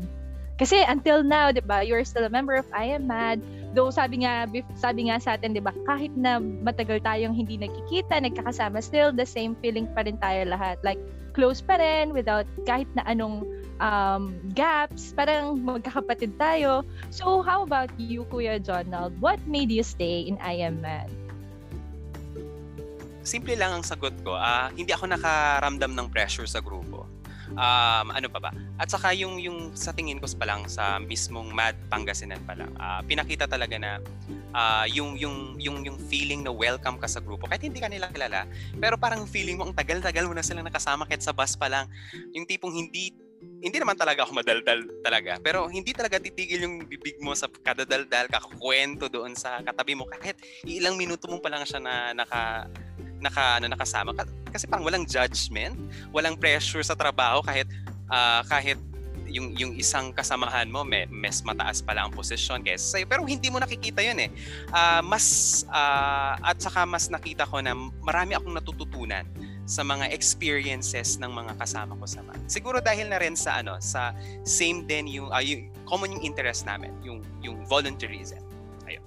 Kasi 0.57 0.81
until 0.89 1.21
now, 1.21 1.53
'di 1.53 1.61
ba, 1.69 1.85
you're 1.85 2.01
still 2.01 2.25
a 2.25 2.33
member 2.33 2.57
of 2.57 2.65
I 2.73 2.89
Am 2.97 3.05
Mad. 3.05 3.37
Though 3.77 3.93
sabi 3.93 4.25
nga 4.25 4.49
sabi 4.73 5.05
nga 5.05 5.21
sa 5.21 5.37
atin, 5.37 5.53
'di 5.53 5.61
ba, 5.61 5.69
kahit 5.85 6.09
na 6.17 6.41
matagal 6.41 6.97
tayong 7.05 7.37
hindi 7.37 7.61
nagkikita, 7.61 8.17
nagkakasama, 8.17 8.81
still 8.81 9.13
the 9.13 9.21
same 9.21 9.53
feeling 9.61 9.85
pa 9.93 10.01
rin 10.01 10.17
tayo 10.17 10.49
lahat. 10.49 10.81
Like 10.81 10.97
close 11.37 11.61
pa 11.61 11.77
rin 11.77 12.09
without 12.09 12.49
kahit 12.65 12.89
na 12.97 13.05
anong 13.05 13.45
um, 13.77 14.33
gaps, 14.57 15.13
parang 15.13 15.61
magkakapatid 15.61 16.33
tayo. 16.41 16.81
So 17.13 17.45
how 17.45 17.61
about 17.61 17.93
you, 18.01 18.25
Kuya 18.33 18.57
Jonald? 18.57 19.13
What 19.21 19.37
made 19.45 19.69
you 19.69 19.85
stay 19.85 20.25
in 20.25 20.41
I 20.41 20.65
Am 20.65 20.81
Mad? 20.81 21.13
Simple 23.27 23.59
lang 23.59 23.75
ang 23.75 23.83
sagot 23.83 24.15
ko. 24.23 24.39
Uh, 24.39 24.71
hindi 24.71 24.95
ako 24.95 25.11
nakaramdam 25.11 25.91
ng 25.91 26.07
pressure 26.07 26.47
sa 26.47 26.63
grupo 26.63 26.86
um, 27.53 28.07
ano 28.11 28.27
pa 28.27 28.39
ba? 28.43 28.51
At 28.81 28.91
saka 28.91 29.15
yung 29.15 29.39
yung 29.39 29.71
sa 29.77 29.93
tingin 29.95 30.19
ko 30.19 30.27
pa 30.35 30.45
lang 30.49 30.67
sa 30.67 30.99
mismong 30.99 31.53
Mad 31.55 31.77
Pangasinan 31.87 32.41
pa 32.43 32.57
lang, 32.57 32.71
uh, 32.75 32.99
pinakita 33.05 33.47
talaga 33.47 33.79
na 33.79 34.03
uh, 34.51 34.85
yung 34.89 35.15
yung 35.15 35.55
yung 35.61 35.85
yung 35.85 35.97
feeling 36.11 36.43
na 36.43 36.51
welcome 36.51 36.99
ka 36.99 37.07
sa 37.07 37.23
grupo 37.23 37.47
kahit 37.47 37.63
hindi 37.63 37.79
ka 37.79 37.87
nila 37.87 38.11
kilala. 38.11 38.43
Pero 38.75 38.99
parang 38.99 39.23
feeling 39.29 39.55
mo 39.59 39.69
ang 39.69 39.75
tagal-tagal 39.75 40.27
mo 40.27 40.33
na 40.35 40.43
silang 40.43 40.67
nakasama 40.67 41.07
kahit 41.07 41.23
sa 41.23 41.31
bus 41.31 41.55
pa 41.55 41.71
lang. 41.71 41.85
Yung 42.35 42.43
tipong 42.43 42.73
hindi 42.73 43.13
hindi 43.57 43.77
naman 43.77 43.97
talaga 43.97 44.25
ako 44.25 44.37
madaldal 44.37 44.79
talaga. 45.01 45.37
Pero 45.41 45.69
hindi 45.69 45.93
talaga 45.93 46.21
titigil 46.21 46.65
yung 46.65 46.75
bibig 46.85 47.17
mo 47.21 47.33
sa 47.33 47.49
kadadaldal, 47.49 48.29
kakakwento 48.29 49.09
doon 49.09 49.33
sa 49.37 49.61
katabi 49.61 49.93
mo. 49.93 50.05
Kahit 50.09 50.37
ilang 50.65 50.97
minuto 50.97 51.29
mo 51.29 51.41
pa 51.41 51.49
lang 51.49 51.65
siya 51.65 51.81
na 51.81 52.13
naka 52.13 52.69
naka 53.17 53.57
ano 53.57 53.71
nakasama 53.71 54.13
kasi 54.53 54.65
parang 54.69 54.85
walang 54.85 55.05
judgment, 55.05 55.75
walang 56.13 56.37
pressure 56.37 56.81
sa 56.81 56.93
trabaho 56.93 57.41
kahit 57.43 57.67
uh, 58.09 58.41
kahit 58.45 58.77
yung 59.27 59.51
yung 59.59 59.75
isang 59.75 60.15
kasamahan 60.15 60.71
mo 60.71 60.87
may 60.87 61.03
mas 61.11 61.43
mataas 61.43 61.83
pala 61.83 62.07
ang 62.07 62.15
posisyon 62.15 62.63
kaysa 62.63 62.95
sa'yo 62.95 63.05
pero 63.11 63.27
hindi 63.27 63.51
mo 63.51 63.59
nakikita 63.59 63.99
yun 63.99 64.23
eh 64.23 64.31
uh, 64.71 65.03
mas 65.03 65.67
uh, 65.67 66.39
at 66.39 66.55
saka 66.63 66.87
mas 66.87 67.11
nakita 67.11 67.43
ko 67.43 67.59
na 67.59 67.75
marami 67.99 68.39
akong 68.39 68.55
natututunan 68.55 69.27
sa 69.67 69.83
mga 69.83 70.15
experiences 70.15 71.19
ng 71.19 71.27
mga 71.27 71.59
kasama 71.59 71.91
ko 71.99 72.07
sa 72.07 72.23
MAT. 72.23 72.39
Siguro 72.47 72.79
dahil 72.79 73.11
na 73.11 73.19
rin 73.19 73.35
sa 73.35 73.59
ano 73.59 73.75
sa 73.83 74.15
same 74.47 74.87
din 74.87 75.11
yung, 75.11 75.27
uh, 75.27 75.43
yung 75.43 75.67
common 75.83 76.15
yung 76.15 76.23
interest 76.23 76.63
namin, 76.63 76.95
yung 77.03 77.19
yung 77.43 77.67
volunteerism. 77.67 78.39
Ayun. 78.87 79.03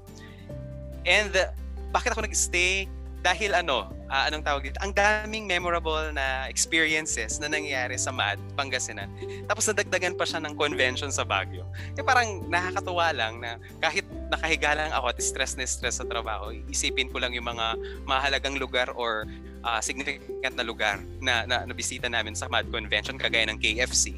And 1.08 1.32
uh, 1.32 1.48
bakit 1.96 2.12
ako 2.12 2.28
nag-stay? 2.28 2.92
Dahil 3.20 3.52
ano, 3.52 3.88
uh, 4.08 4.24
anong 4.26 4.44
tawag 4.44 4.62
dito, 4.66 4.78
ang 4.80 4.92
daming 4.96 5.44
memorable 5.44 6.10
na 6.12 6.48
experiences 6.48 7.36
na 7.38 7.46
nangyayari 7.46 7.94
sa 8.00 8.10
MAD, 8.10 8.40
Pangasinan. 8.56 9.08
Tapos 9.46 9.68
nadagdagan 9.68 10.16
pa 10.16 10.24
siya 10.24 10.40
ng 10.42 10.56
convention 10.56 11.12
sa 11.12 11.22
Baguio. 11.22 11.68
Kaya 11.94 12.04
parang 12.04 12.28
nakakatuwa 12.48 13.12
lang 13.12 13.38
na 13.38 13.60
kahit 13.78 14.04
nakahiga 14.32 14.72
lang 14.72 14.90
ako 14.96 15.12
at 15.12 15.18
stress 15.20 15.54
na 15.54 15.64
stress 15.68 16.02
sa 16.02 16.06
trabaho, 16.08 16.50
isipin 16.72 17.12
ko 17.12 17.20
lang 17.22 17.36
yung 17.36 17.46
mga 17.46 17.76
mahalagang 18.08 18.56
lugar 18.56 18.88
or 18.96 19.28
uh, 19.62 19.80
significant 19.84 20.56
na 20.56 20.64
lugar 20.64 20.98
na, 21.20 21.44
na 21.44 21.68
nabisita 21.68 22.08
namin 22.08 22.32
sa 22.32 22.48
MAD 22.48 22.72
convention 22.72 23.20
kagaya 23.20 23.46
ng 23.52 23.60
KFC. 23.60 24.16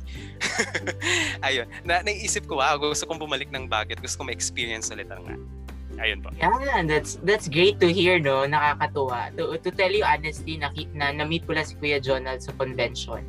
Ayun, 1.47 1.66
na 1.82 2.06
naisip 2.06 2.47
ko, 2.47 2.62
wow, 2.62 2.78
gusto 2.78 3.04
kong 3.06 3.18
bumalik 3.18 3.50
ng 3.50 3.66
Baguio, 3.66 3.99
gusto 3.99 4.23
kong 4.23 4.30
ma-experience 4.30 4.94
ulit 4.94 5.11
ang 5.11 5.26
MAD. 5.26 5.62
Ayun 6.02 6.18
po. 6.18 6.35
Yeah, 6.35 6.82
that's 6.82 7.23
that's 7.23 7.47
great 7.47 7.78
to 7.78 7.87
hear, 7.87 8.18
no? 8.18 8.42
Nakakatuwa. 8.42 9.30
To, 9.38 9.54
to 9.62 9.71
tell 9.71 9.94
you 9.94 10.02
honestly, 10.02 10.59
na, 10.59 10.75
na, 10.99 11.14
na-meet 11.14 11.47
ko 11.47 11.54
lang 11.54 11.62
si 11.62 11.78
Kuya 11.78 12.02
Jonald 12.02 12.42
sa 12.42 12.50
convention. 12.59 13.23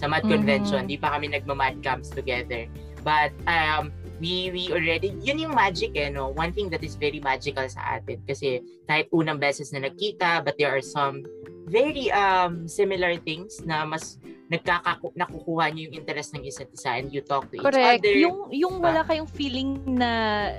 Sa 0.00 0.08
MAD 0.08 0.24
Mhm. 0.24 0.32
convention. 0.32 0.80
Di 0.88 0.96
pa 0.96 1.12
kami 1.12 1.36
nagma-MAD 1.36 1.84
camps 1.84 2.08
together. 2.08 2.64
But, 3.04 3.36
um, 3.44 3.92
we 4.24 4.48
we 4.56 4.72
already, 4.72 5.12
yun 5.20 5.36
yung 5.36 5.52
magic 5.52 5.92
eh, 6.00 6.08
no? 6.08 6.32
One 6.32 6.48
thing 6.56 6.72
that 6.72 6.80
is 6.80 6.96
very 6.96 7.20
magical 7.20 7.68
sa 7.68 8.00
atin. 8.00 8.24
Kasi 8.24 8.64
kahit 8.88 9.12
unang 9.12 9.36
beses 9.36 9.68
na 9.76 9.84
nagkita, 9.84 10.40
but 10.40 10.56
there 10.56 10.72
are 10.72 10.80
some 10.80 11.20
very 11.68 12.08
um 12.12 12.64
similar 12.64 13.20
things 13.20 13.60
na 13.68 13.84
mas 13.84 14.16
nagkakaku 14.46 15.08
nakukuha 15.14 15.72
niyo 15.72 15.88
yung 15.88 15.94
interest 15.98 16.32
ng 16.32 16.44
isa't 16.44 16.68
isa 16.68 16.92
and 16.94 17.08
you 17.08 17.20
talk 17.20 17.48
to 17.48 17.56
Correct. 17.56 18.04
each 18.04 18.04
other. 18.04 18.14
Yung 18.14 18.36
yung 18.50 18.74
wala 18.76 19.00
kayong 19.02 19.26
feeling 19.26 19.80
na 19.88 20.10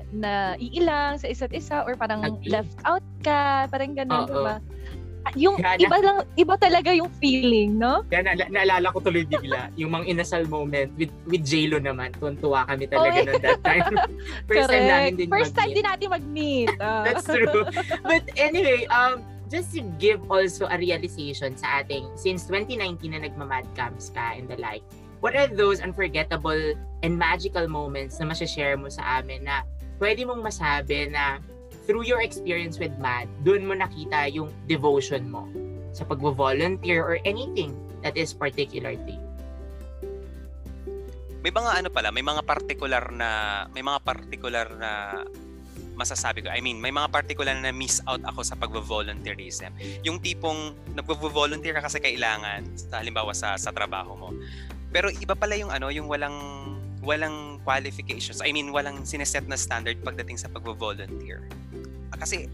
na 0.10 0.32
iilang 0.58 1.16
sa 1.16 1.28
isa't 1.28 1.54
isa 1.54 1.86
or 1.86 1.94
parang 1.94 2.26
Agree. 2.26 2.50
left 2.50 2.74
out 2.82 3.06
ka, 3.22 3.70
parang 3.70 3.94
ganun, 3.94 4.26
Oo. 4.26 4.28
di 4.28 4.40
ba? 4.42 4.56
Ah, 5.22 5.34
Yung 5.34 5.58
Gana. 5.58 5.82
iba 5.82 5.98
lang 6.00 6.18
iba 6.36 6.54
talaga 6.56 6.94
yung 6.94 7.10
feeling, 7.18 7.74
no? 7.76 8.06
Kaya 8.06 8.22
na- 8.28 8.46
naalala 8.48 8.90
ko 8.90 9.02
tuloy 9.02 9.26
bigla, 9.26 9.70
yung 9.82 9.90
mga 9.92 10.06
inasal 10.08 10.46
moment 10.46 10.94
with 10.98 11.10
with 11.26 11.42
J-Lo 11.42 11.78
naman. 11.78 12.14
Tuwan-tuwa 12.16 12.66
kami 12.66 12.86
talaga 12.86 13.22
Oh, 13.22 13.26
noon 13.26 13.42
that 13.42 13.62
time. 13.62 13.86
First 14.50 14.70
time 14.70 14.86
namin 14.86 15.12
din 15.18 15.28
First 15.30 15.54
time 15.54 15.74
mag-meet. 15.74 15.78
din 15.78 15.86
natin 15.86 16.08
mag-meet. 16.10 16.70
Ah. 16.82 17.06
That's 17.06 17.26
true. 17.26 17.66
But 18.02 18.30
anyway, 18.38 18.86
um, 18.88 19.26
just 19.50 19.74
to 19.74 19.82
give 20.02 20.20
also 20.32 20.66
a 20.68 20.78
realization 20.78 21.54
sa 21.58 21.82
ating, 21.82 22.10
since 22.18 22.50
2019 22.50 23.14
na 23.14 23.20
nagma-mad 23.26 23.66
ka 23.76 23.92
and 24.34 24.50
the 24.50 24.58
like, 24.58 24.84
what 25.22 25.34
are 25.38 25.48
those 25.48 25.82
unforgettable 25.82 26.74
and 27.04 27.14
magical 27.14 27.66
moments 27.70 28.18
na 28.20 28.30
masashare 28.30 28.78
mo 28.78 28.90
sa 28.90 29.22
amin 29.22 29.46
na 29.46 29.62
pwede 30.02 30.26
mong 30.26 30.42
masabi 30.42 31.10
na 31.10 31.40
through 31.86 32.04
your 32.04 32.22
experience 32.22 32.82
with 32.82 32.92
MAD, 32.98 33.30
doon 33.46 33.70
mo 33.70 33.78
nakita 33.78 34.26
yung 34.34 34.50
devotion 34.66 35.30
mo 35.30 35.46
sa 35.94 36.04
pagvo-volunteer 36.04 37.00
or 37.00 37.22
anything 37.24 37.72
that 38.02 38.18
is 38.18 38.34
particular 38.34 38.98
to 38.98 39.12
you. 39.14 39.24
May 41.46 41.54
mga 41.54 41.86
ano 41.86 41.90
pala, 41.94 42.10
may 42.10 42.26
mga 42.26 42.42
particular 42.42 43.14
na 43.14 43.30
may 43.70 43.86
mga 43.86 44.02
particular 44.02 44.66
na 44.82 45.22
masasabi 45.96 46.44
ko. 46.44 46.52
I 46.52 46.60
mean, 46.60 46.78
may 46.78 46.92
mga 46.92 47.10
particular 47.10 47.56
na 47.56 47.72
miss 47.72 48.04
out 48.06 48.22
ako 48.28 48.44
sa 48.44 48.56
pagvo-volunteerism. 48.60 49.72
Yung 50.04 50.20
tipong 50.20 50.76
nagvo-volunteer 50.94 51.76
ka 51.80 51.88
kasi 51.88 52.04
kailangan, 52.04 52.68
halimbawa 52.92 53.32
sa 53.32 53.56
sa 53.56 53.72
trabaho 53.72 54.14
mo. 54.16 54.30
Pero 54.92 55.12
iba 55.12 55.36
pala 55.36 55.56
yung 55.56 55.72
ano, 55.72 55.92
yung 55.92 56.08
walang 56.08 56.36
walang 57.06 57.62
qualifications. 57.64 58.42
I 58.42 58.52
mean, 58.52 58.74
walang 58.74 59.06
sineset 59.06 59.46
na 59.46 59.56
standard 59.56 60.02
pagdating 60.02 60.42
sa 60.42 60.52
pagvo-volunteer. 60.52 61.48
Ah, 62.12 62.18
Kasi 62.20 62.50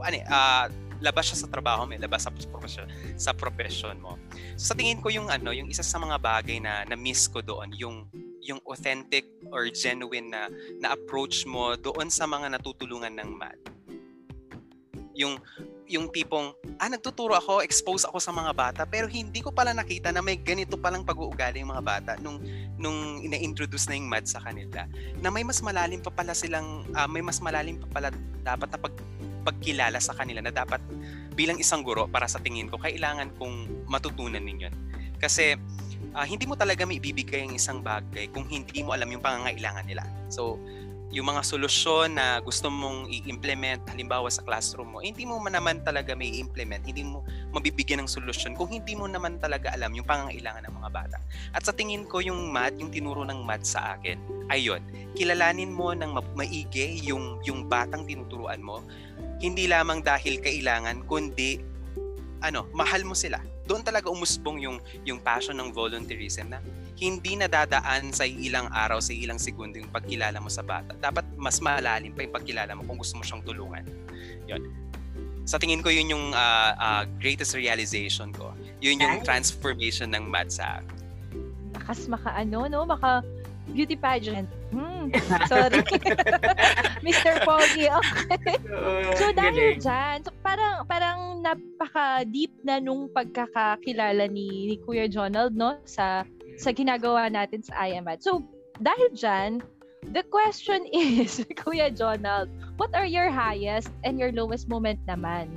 ano 0.00 0.16
ah, 0.28 0.66
labas 1.00 1.32
siya 1.32 1.44
sa 1.44 1.48
trabaho 1.48 1.88
mo, 1.88 1.92
eh, 1.96 2.00
labas 2.00 2.28
sa 2.28 2.30
profession, 2.30 2.86
sa 3.16 3.32
profession 3.32 3.96
mo. 3.98 4.20
So, 4.54 4.72
sa 4.72 4.74
tingin 4.76 5.00
ko 5.00 5.08
yung 5.08 5.32
ano, 5.32 5.50
yung 5.50 5.72
isa 5.72 5.80
sa 5.80 5.96
mga 5.96 6.20
bagay 6.20 6.60
na 6.60 6.84
na-miss 6.84 7.26
ko 7.26 7.40
doon, 7.40 7.72
yung 7.74 8.06
yung 8.40 8.60
authentic 8.64 9.28
or 9.52 9.68
genuine 9.68 10.32
na 10.32 10.48
na 10.80 10.96
approach 10.96 11.44
mo 11.44 11.76
doon 11.76 12.08
sa 12.08 12.24
mga 12.24 12.56
natutulungan 12.56 13.12
ng 13.20 13.30
MAD. 13.36 13.60
Yung 15.16 15.36
yung 15.90 16.06
tipong 16.06 16.54
ah 16.78 16.86
nagtuturo 16.86 17.34
ako, 17.34 17.66
expose 17.66 18.06
ako 18.06 18.22
sa 18.22 18.30
mga 18.30 18.54
bata 18.54 18.82
pero 18.86 19.10
hindi 19.10 19.42
ko 19.42 19.50
pala 19.50 19.74
nakita 19.74 20.14
na 20.14 20.22
may 20.22 20.38
ganito 20.38 20.78
palang 20.78 21.02
pag-uugali 21.02 21.60
yung 21.60 21.74
mga 21.74 21.84
bata 21.84 22.12
nung 22.22 22.38
nung 22.78 23.18
ina-introduce 23.20 23.90
na 23.90 23.98
yung 23.98 24.06
MAD 24.06 24.30
sa 24.30 24.38
kanila 24.38 24.86
na 25.18 25.28
may 25.28 25.42
mas 25.42 25.58
malalim 25.60 25.98
pa 25.98 26.14
pala 26.14 26.30
silang 26.32 26.86
ah, 26.94 27.10
may 27.10 27.20
mas 27.20 27.42
malalim 27.42 27.76
pa 27.82 27.90
pala 27.90 28.08
dapat 28.46 28.70
na 28.70 28.78
pag 28.78 28.94
pagkilala 29.40 29.98
sa 29.98 30.14
kanila 30.14 30.44
na 30.44 30.52
dapat 30.52 30.78
bilang 31.34 31.58
isang 31.58 31.80
guro 31.82 32.06
para 32.06 32.28
sa 32.28 32.38
tingin 32.38 32.68
ko 32.68 32.76
kailangan 32.78 33.32
kong 33.40 33.88
matutunan 33.88 34.44
ninyo. 34.44 34.68
Kasi 35.20 35.56
ah, 36.14 36.26
hindi 36.26 36.44
mo 36.46 36.58
talaga 36.58 36.82
may 36.86 36.98
ibibigay 36.98 37.46
ang 37.46 37.54
isang 37.54 37.80
bagay 37.80 38.30
kung 38.30 38.46
hindi 38.46 38.82
mo 38.82 38.94
alam 38.94 39.10
yung 39.10 39.22
pangangailangan 39.22 39.86
nila. 39.86 40.02
So, 40.30 40.58
yung 41.10 41.26
mga 41.26 41.42
solusyon 41.42 42.14
na 42.14 42.38
gusto 42.38 42.70
mong 42.70 43.10
i-implement 43.10 43.82
halimbawa 43.90 44.30
sa 44.30 44.46
classroom 44.46 44.94
mo, 44.94 44.98
eh, 45.02 45.10
hindi 45.10 45.26
mo 45.26 45.42
man 45.42 45.58
naman 45.58 45.82
talaga 45.82 46.14
may 46.14 46.38
i-implement, 46.38 46.86
hindi 46.86 47.02
mo 47.02 47.26
mabibigyan 47.50 48.06
ng 48.06 48.10
solusyon 48.10 48.54
kung 48.54 48.70
hindi 48.70 48.94
mo 48.94 49.10
naman 49.10 49.42
talaga 49.42 49.74
alam 49.74 49.90
yung 49.90 50.06
pangangailangan 50.06 50.70
ng 50.70 50.74
mga 50.78 50.90
bata. 50.94 51.18
At 51.50 51.66
sa 51.66 51.74
tingin 51.74 52.06
ko 52.06 52.22
yung 52.22 52.54
math, 52.54 52.78
yung 52.78 52.94
tinuro 52.94 53.26
ng 53.26 53.42
math 53.42 53.66
sa 53.66 53.98
akin, 53.98 54.22
ayun, 54.54 54.78
kilalanin 55.18 55.74
mo 55.74 55.90
ng 55.90 56.14
ma- 56.14 56.34
maigi 56.38 57.02
yung 57.02 57.42
yung 57.42 57.66
batang 57.66 58.06
tinuturuan 58.06 58.62
mo, 58.62 58.86
hindi 59.42 59.66
lamang 59.66 60.06
dahil 60.06 60.38
kailangan 60.38 61.02
kundi 61.10 61.58
ano, 62.40 62.70
mahal 62.72 63.02
mo 63.04 63.18
sila. 63.18 63.42
Doon 63.70 63.86
talaga 63.86 64.10
umusbong 64.10 64.58
yung 64.66 64.82
yung 65.06 65.22
passion 65.22 65.54
ng 65.54 65.70
volunteerism 65.70 66.50
na 66.50 66.58
hindi 66.98 67.38
nadadaan 67.38 68.10
sa 68.10 68.26
ilang 68.26 68.66
araw, 68.74 68.98
sa 68.98 69.14
ilang 69.14 69.38
segundo 69.38 69.78
yung 69.78 69.94
pagkilala 69.94 70.42
mo 70.42 70.50
sa 70.50 70.66
bata. 70.66 70.98
Dapat 70.98 71.22
mas 71.38 71.62
malalim 71.62 72.10
pa 72.10 72.26
yung 72.26 72.34
pagkilala 72.34 72.74
mo 72.74 72.82
kung 72.82 72.98
gusto 72.98 73.14
mo 73.14 73.22
siyang 73.22 73.46
tulungan. 73.46 73.86
Yun. 74.50 74.66
Sa 75.46 75.62
tingin 75.62 75.86
ko 75.86 75.94
yun 75.94 76.10
yung 76.10 76.34
ah, 76.34 76.74
ah, 76.74 77.02
greatest 77.22 77.54
realization 77.54 78.34
ko. 78.34 78.50
Yun 78.82 78.98
yung 78.98 79.22
transformation 79.22 80.10
ng 80.10 80.26
math 80.26 80.58
sa 80.58 80.82
akin. 80.82 80.98
Nakas 81.78 82.10
maka 82.10 82.34
ano, 82.34 82.66
no? 82.66 82.82
Maka 82.82 83.22
beauty 83.70 83.94
pageant. 83.94 84.50
Hmm, 84.74 84.89
sorry. 85.50 85.82
Mr. 87.06 87.42
Pogi. 87.42 87.86
Okay. 87.88 88.56
So 89.16 89.32
dahil 89.32 89.80
dyan, 89.80 90.22
so 90.24 90.30
parang 90.44 90.84
parang 90.86 91.40
napaka-deep 91.40 92.52
na 92.62 92.78
nung 92.78 93.08
pagkakakilala 93.10 94.28
ni, 94.28 94.70
ni 94.70 94.76
Kuya 94.82 95.08
Jonald 95.08 95.56
no 95.56 95.80
sa 95.88 96.22
sa 96.60 96.70
ginagawa 96.70 97.32
natin 97.32 97.64
sa 97.64 97.88
IMAT. 97.88 98.20
So 98.20 98.44
dahil 98.80 99.12
dyan, 99.16 99.50
the 100.12 100.24
question 100.28 100.88
is, 100.92 101.44
Kuya 101.56 101.92
Jonald, 101.92 102.48
what 102.76 102.92
are 102.96 103.08
your 103.08 103.28
highest 103.28 103.92
and 104.04 104.16
your 104.16 104.32
lowest 104.32 104.68
moment 104.68 105.00
naman? 105.04 105.52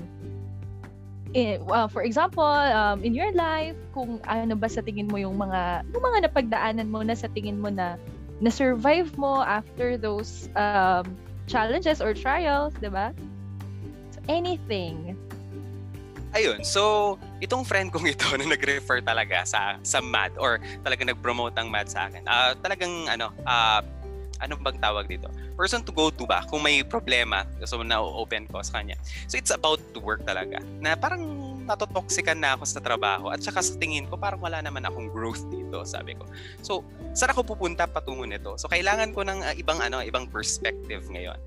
Eh, 1.33 1.57
well, 1.65 1.89
for 1.89 2.05
example, 2.05 2.45
um, 2.45 3.01
in 3.01 3.17
your 3.17 3.33
life, 3.33 3.73
kung 3.89 4.21
ano 4.29 4.53
ba 4.53 4.69
sa 4.69 4.85
tingin 4.85 5.09
mo 5.09 5.17
yung 5.17 5.33
mga 5.33 5.81
yung 5.89 6.03
mga 6.05 6.29
napagdaanan 6.29 6.93
mo 6.93 7.01
na 7.01 7.17
sa 7.17 7.25
tingin 7.25 7.57
mo 7.57 7.73
na 7.73 7.97
na-survive 8.43 9.15
mo 9.15 9.39
after 9.39 9.95
those 9.95 10.51
um, 10.59 11.07
challenges 11.47 12.03
or 12.03 12.11
trials, 12.11 12.75
di 12.83 12.91
ba? 12.91 13.15
So, 14.11 14.19
anything. 14.27 15.15
Ayun, 16.35 16.65
so 16.65 17.15
itong 17.39 17.63
friend 17.63 17.87
kong 17.93 18.09
ito 18.09 18.25
na 18.35 18.43
nag-refer 18.43 18.99
talaga 18.99 19.47
sa 19.47 19.79
sa 19.85 20.03
math 20.03 20.35
or 20.35 20.59
talagang 20.83 21.07
nag-promote 21.07 21.55
ang 21.55 21.71
math 21.71 21.95
sa 21.95 22.11
akin. 22.11 22.25
Ah, 22.27 22.51
talagang 22.59 23.07
ano, 23.07 23.31
ah 23.47 23.79
ano 24.43 24.59
bang 24.59 24.75
tawag 24.83 25.07
dito? 25.07 25.31
Person 25.55 25.85
to 25.87 25.95
go 25.95 26.11
to 26.11 26.27
ba? 26.27 26.43
Kung 26.51 26.67
may 26.67 26.83
problema, 26.83 27.47
so 27.63 27.79
na-open 27.79 28.49
ko 28.51 28.59
sa 28.59 28.83
kanya. 28.83 28.99
So 29.31 29.39
it's 29.39 29.53
about 29.55 29.79
to 29.95 30.03
work 30.03 30.27
talaga. 30.27 30.59
Na 30.83 30.99
parang 30.99 31.23
natotoxican 31.63 32.39
na 32.39 32.55
ako 32.55 32.63
sa 32.67 32.79
trabaho 32.83 33.31
at 33.31 33.39
saka 33.39 33.63
sa 33.63 33.73
tingin 33.79 34.05
ko 34.07 34.19
parang 34.19 34.39
wala 34.43 34.59
naman 34.59 34.83
akong 34.83 35.09
growth 35.09 35.43
dito, 35.47 35.81
sabi 35.87 36.15
ko. 36.15 36.27
So, 36.59 36.83
saan 37.15 37.31
ako 37.31 37.55
pupunta 37.55 37.87
patungo 37.87 38.27
nito? 38.27 38.55
So, 38.59 38.67
kailangan 38.67 39.15
ko 39.15 39.23
ng 39.23 39.39
ah, 39.41 39.55
ibang 39.55 39.79
ano, 39.79 40.03
ibang 40.03 40.27
perspective 40.27 41.07
ngayon. 41.07 41.39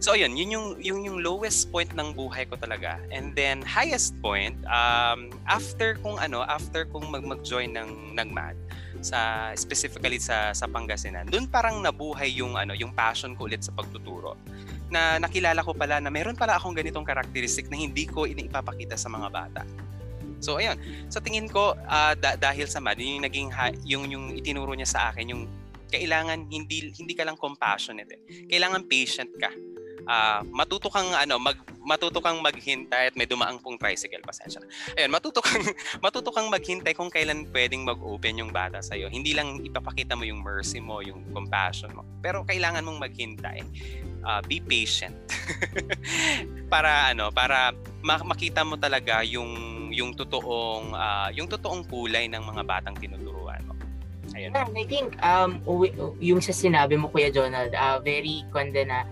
So 0.00 0.16
ayun, 0.16 0.32
yun 0.32 0.48
yung 0.56 0.66
yung 0.80 1.00
yung 1.04 1.18
lowest 1.20 1.68
point 1.68 1.92
ng 1.92 2.16
buhay 2.16 2.48
ko 2.48 2.56
talaga. 2.56 2.96
And 3.12 3.36
then 3.36 3.60
highest 3.60 4.16
point 4.24 4.56
um 4.64 5.28
after 5.44 6.00
kung 6.00 6.16
ano, 6.16 6.40
after 6.40 6.88
kung 6.88 7.12
mag 7.12 7.20
mag-join 7.20 7.76
ng 7.76 8.16
ng 8.16 8.28
MAD 8.32 8.56
sa 9.04 9.52
specifically 9.52 10.16
sa 10.16 10.56
sa 10.56 10.64
Pangasinan. 10.64 11.28
Doon 11.28 11.52
parang 11.52 11.84
nabuhay 11.84 12.32
yung 12.32 12.56
ano, 12.56 12.72
yung 12.72 12.96
passion 12.96 13.36
ko 13.36 13.44
ulit 13.44 13.60
sa 13.60 13.76
pagtuturo. 13.76 14.40
Na 14.88 15.20
nakilala 15.20 15.60
ko 15.60 15.76
pala 15.76 16.00
na 16.00 16.08
meron 16.08 16.32
pala 16.32 16.56
akong 16.56 16.72
ganitong 16.72 17.04
karakteristik 17.04 17.68
na 17.68 17.76
hindi 17.76 18.08
ko 18.08 18.24
iniipapakita 18.24 18.96
sa 18.96 19.12
mga 19.12 19.28
bata. 19.28 19.68
So 20.40 20.56
ayun, 20.56 20.80
sa 21.12 21.20
tingin 21.20 21.44
ko 21.44 21.76
ah, 21.84 22.16
da- 22.16 22.40
dahil 22.40 22.64
sa 22.72 22.80
MAD, 22.80 23.04
yun 23.04 23.20
yung 23.20 23.24
naging 23.28 23.48
ha- 23.52 23.76
yung 23.84 24.04
yung 24.08 24.24
itinuro 24.32 24.72
niya 24.72 24.88
sa 24.88 25.12
akin 25.12 25.28
yung 25.28 25.44
kailangan 25.92 26.48
hindi 26.48 26.88
hindi 26.96 27.12
ka 27.12 27.28
lang 27.28 27.36
compassionate. 27.36 28.08
Eh. 28.08 28.20
Kailangan 28.48 28.88
patient 28.88 29.28
ka 29.36 29.52
ah 30.10 30.42
matuto 30.50 30.90
kang 30.90 31.14
ano 31.14 31.38
mag 31.38 31.54
matuto 31.80 32.20
kang 32.20 32.42
maghintay 32.44 33.10
at 33.10 33.14
may 33.16 33.24
dumaang 33.24 33.56
pong 33.58 33.80
tricycle 33.80 34.20
pasensya 34.20 34.60
na. 34.60 34.68
Ayun, 34.98 35.10
matuto 35.10 35.40
kang 35.40 35.64
matuto 36.04 36.30
kang 36.30 36.52
maghintay 36.52 36.92
kung 36.92 37.08
kailan 37.08 37.48
pwedeng 37.50 37.86
mag-open 37.88 38.42
yung 38.42 38.52
bata 38.52 38.84
sa 38.84 38.94
iyo. 38.98 39.08
Hindi 39.08 39.32
lang 39.32 39.64
ipapakita 39.64 40.14
mo 40.14 40.28
yung 40.28 40.44
mercy 40.44 40.78
mo, 40.78 41.00
yung 41.00 41.24
compassion 41.32 41.90
mo. 41.96 42.04
Pero 42.20 42.44
kailangan 42.44 42.84
mong 42.84 43.00
maghintay. 43.00 43.64
Ah, 44.20 44.44
be 44.44 44.60
patient. 44.60 45.16
para 46.72 47.10
ano, 47.10 47.32
para 47.32 47.72
ma- 48.04 48.26
makita 48.26 48.60
mo 48.60 48.76
talaga 48.76 49.24
yung 49.24 49.88
yung 49.90 50.12
totoong 50.12 50.92
ah, 50.92 51.32
yung 51.32 51.48
totoong 51.48 51.88
kulay 51.88 52.28
ng 52.28 52.44
mga 52.44 52.62
batang 52.68 52.96
tinuturuan 53.00 53.64
mo. 53.64 53.72
Ayun. 54.36 54.52
Yeah, 54.54 54.68
I 54.68 54.84
think 54.86 55.16
um 55.24 55.58
yung 56.20 56.44
sa 56.44 56.52
sinabi 56.52 57.00
mo 57.00 57.08
Kuya 57.08 57.32
Jonald, 57.32 57.72
uh, 57.72 57.98
very 57.98 58.44
konde 58.52 58.84
na 58.84 59.08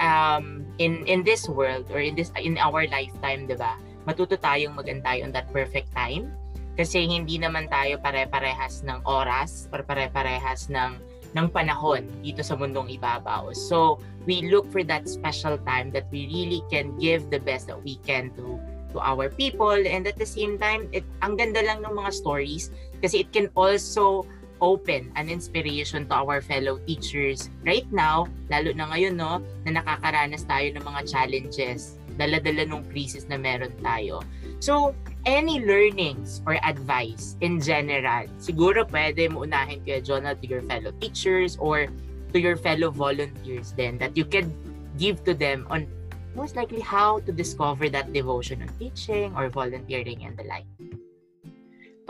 um, 0.00 0.64
in 0.80 1.04
in 1.06 1.22
this 1.22 1.46
world 1.46 1.86
or 1.92 2.00
in 2.00 2.16
this 2.16 2.32
in 2.40 2.56
our 2.58 2.88
lifetime, 2.88 3.46
'di 3.46 3.54
ba? 3.60 3.76
Matuto 4.08 4.34
tayong 4.34 4.74
magantay 4.74 5.22
on 5.22 5.30
that 5.30 5.46
perfect 5.52 5.92
time 5.92 6.32
kasi 6.74 7.04
hindi 7.04 7.36
naman 7.36 7.68
tayo 7.68 8.00
pare-parehas 8.00 8.80
ng 8.88 9.04
oras 9.04 9.68
or 9.70 9.84
pare-parehas 9.84 10.72
ng 10.72 10.96
ng 11.36 11.46
panahon 11.52 12.08
dito 12.24 12.42
sa 12.42 12.58
mundong 12.58 12.90
ibabaw. 12.90 13.54
So, 13.54 14.02
we 14.26 14.50
look 14.50 14.66
for 14.72 14.82
that 14.88 15.06
special 15.06 15.60
time 15.62 15.94
that 15.94 16.10
we 16.10 16.26
really 16.26 16.64
can 16.72 16.96
give 16.98 17.30
the 17.30 17.38
best 17.38 17.70
that 17.70 17.78
we 17.78 18.00
can 18.02 18.34
to 18.34 18.58
to 18.90 18.98
our 18.98 19.30
people 19.30 19.70
and 19.70 20.02
at 20.10 20.18
the 20.18 20.26
same 20.26 20.58
time 20.58 20.90
it 20.90 21.06
ang 21.22 21.38
ganda 21.38 21.62
lang 21.62 21.78
ng 21.86 21.94
mga 21.94 22.10
stories 22.10 22.74
kasi 22.98 23.22
it 23.22 23.30
can 23.30 23.46
also 23.54 24.26
open 24.60 25.12
an 25.16 25.28
inspiration 25.28 26.06
to 26.08 26.14
our 26.14 26.40
fellow 26.40 26.78
teachers 26.86 27.50
right 27.64 27.88
now, 27.92 28.28
lalo 28.48 28.72
na 28.72 28.88
ngayon 28.92 29.16
no, 29.16 29.40
na 29.64 29.80
nakakaranas 29.80 30.44
tayo 30.46 30.72
ng 30.76 30.84
mga 30.84 31.00
challenges, 31.08 32.00
dala-dala 32.20 32.68
nung 32.68 32.84
crisis 32.92 33.24
na 33.28 33.40
meron 33.40 33.72
tayo. 33.80 34.20
So, 34.60 34.92
any 35.24 35.64
learnings 35.64 36.44
or 36.44 36.60
advice 36.60 37.36
in 37.40 37.60
general, 37.60 38.28
siguro 38.36 38.84
pwede 38.88 39.32
mo 39.32 39.48
unahin 39.48 39.80
kaya 39.84 40.04
Jonah 40.04 40.36
to 40.36 40.46
your 40.46 40.64
fellow 40.68 40.92
teachers 41.00 41.56
or 41.56 41.88
to 42.32 42.38
your 42.38 42.56
fellow 42.56 42.92
volunteers 42.92 43.72
then 43.74 43.98
that 43.98 44.14
you 44.14 44.24
can 44.24 44.52
give 45.00 45.24
to 45.24 45.34
them 45.34 45.66
on 45.72 45.88
most 46.36 46.54
likely 46.54 46.80
how 46.80 47.18
to 47.26 47.32
discover 47.32 47.90
that 47.90 48.12
devotion 48.12 48.62
on 48.62 48.70
teaching 48.78 49.34
or 49.34 49.50
volunteering 49.50 50.22
and 50.22 50.38
the 50.38 50.46
like 50.46 50.68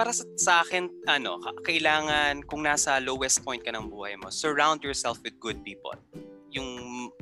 para 0.01 0.17
sa, 0.17 0.25
sa 0.41 0.53
akin, 0.65 0.89
ano, 1.05 1.37
kailangan 1.61 2.49
kung 2.49 2.65
nasa 2.65 2.97
lowest 3.05 3.45
point 3.45 3.61
ka 3.61 3.69
ng 3.69 3.93
buhay 3.93 4.17
mo, 4.17 4.33
surround 4.33 4.81
yourself 4.81 5.21
with 5.21 5.37
good 5.37 5.61
people. 5.61 5.93
Yung 6.51 6.67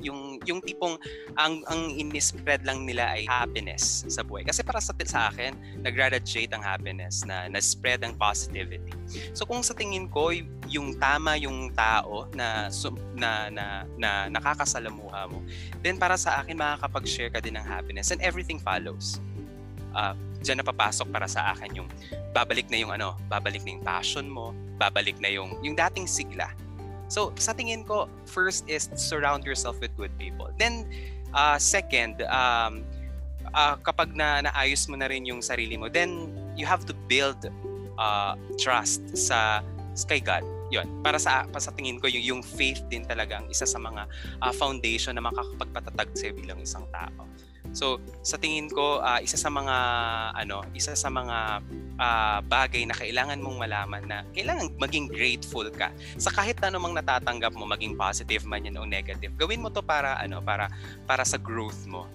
yung 0.01 0.41
yung 0.47 0.57
tipong 0.63 0.97
ang 1.37 1.61
ang 1.69 1.93
ini-spread 1.93 2.65
lang 2.65 2.89
nila 2.89 3.13
ay 3.13 3.29
happiness 3.29 4.07
sa 4.09 4.25
buhay. 4.25 4.41
Kasi 4.41 4.65
para 4.65 4.81
sa 4.81 4.95
sa 5.05 5.29
akin, 5.29 5.53
nag-radiate 5.85 6.49
ang 6.49 6.65
happiness 6.65 7.21
na 7.27 7.45
na-spread 7.45 8.01
ang 8.01 8.17
positivity. 8.17 8.89
So 9.37 9.45
kung 9.45 9.61
sa 9.61 9.77
tingin 9.77 10.09
ko 10.09 10.33
yung 10.65 10.97
tama 10.97 11.37
yung 11.37 11.75
tao 11.77 12.25
na 12.33 12.73
na 13.13 13.53
na, 13.53 13.65
na 14.01 14.09
nakakasalamuha 14.33 15.29
mo, 15.29 15.45
then 15.85 16.01
para 16.01 16.17
sa 16.17 16.41
akin 16.41 16.57
makakapag-share 16.57 17.29
ka 17.29 17.43
din 17.43 17.53
ng 17.59 17.65
happiness 17.67 18.09
and 18.09 18.23
everything 18.25 18.57
follows. 18.57 19.21
Uh, 19.95 20.13
diyan 20.45 20.61
na 20.61 20.65
papasok 20.65 21.07
para 21.11 21.27
sa 21.27 21.51
akin 21.51 21.83
yung 21.83 21.89
babalik 22.31 22.69
na 22.69 22.77
yung 22.79 22.91
ano, 22.93 23.17
babalik 23.27 23.65
na 23.65 23.75
yung 23.75 23.83
passion 23.83 24.25
mo, 24.29 24.55
babalik 24.79 25.17
na 25.19 25.27
yung 25.27 25.57
yung 25.65 25.75
dating 25.75 26.07
sigla. 26.07 26.53
So, 27.09 27.33
sa 27.41 27.57
tingin 27.57 27.89
ko, 27.89 28.05
first 28.29 28.69
is 28.69 28.85
surround 28.93 29.41
yourself 29.41 29.81
with 29.81 29.89
good 29.97 30.13
people. 30.21 30.53
Then, 30.61 30.85
uh, 31.33 31.57
second, 31.57 32.21
um, 32.29 32.85
uh, 33.53 33.81
kapag 33.81 34.13
na 34.13 34.45
naayos 34.45 34.85
mo 34.85 34.93
na 34.93 35.09
rin 35.09 35.25
yung 35.25 35.41
sarili 35.41 35.73
mo, 35.73 35.89
then 35.89 36.29
you 36.53 36.69
have 36.69 36.85
to 36.85 36.93
build 37.09 37.49
uh, 37.97 38.37
trust 38.61 39.01
sa, 39.17 39.65
sa 39.97 40.05
kay 40.05 40.21
God. 40.21 40.45
Yun. 40.69 40.85
Para 41.01 41.17
sa, 41.17 41.49
para 41.49 41.57
sa 41.57 41.73
tingin 41.73 41.97
ko, 41.97 42.05
yung, 42.05 42.21
yung 42.21 42.41
faith 42.45 42.85
din 42.93 43.01
talaga 43.01 43.41
ang 43.41 43.49
isa 43.49 43.65
sa 43.65 43.81
mga 43.81 44.05
uh, 44.45 44.53
foundation 44.53 45.17
na 45.17 45.25
makakapagpatatag 45.25 46.13
sa'yo 46.13 46.37
bilang 46.37 46.61
isang 46.61 46.85
tao. 46.93 47.25
So, 47.71 48.01
sa 48.25 48.37
tingin 48.41 48.69
ko, 48.69 49.01
uh, 49.01 49.21
isa 49.21 49.37
sa 49.37 49.49
mga 49.53 49.75
ano, 50.33 50.65
isa 50.73 50.97
sa 50.97 51.09
mga 51.09 51.61
uh, 52.01 52.39
bagay 52.49 52.85
na 52.89 52.97
kailangan 52.97 53.37
mong 53.41 53.57
malaman 53.61 54.03
na 54.09 54.17
kailangan 54.33 54.73
maging 54.81 55.05
grateful 55.09 55.67
ka 55.69 55.93
sa 56.17 56.33
kahit 56.33 56.57
anumang 56.65 56.97
natatanggap 56.97 57.53
mo, 57.53 57.69
maging 57.69 57.93
positive 57.93 58.45
man 58.45 58.65
yan 58.65 58.79
o 58.79 58.85
negative. 58.85 59.33
Gawin 59.37 59.61
mo 59.61 59.69
to 59.69 59.85
para 59.85 60.17
ano, 60.17 60.41
para 60.41 60.69
para 61.05 61.21
sa 61.21 61.37
growth 61.37 61.85
mo. 61.85 62.09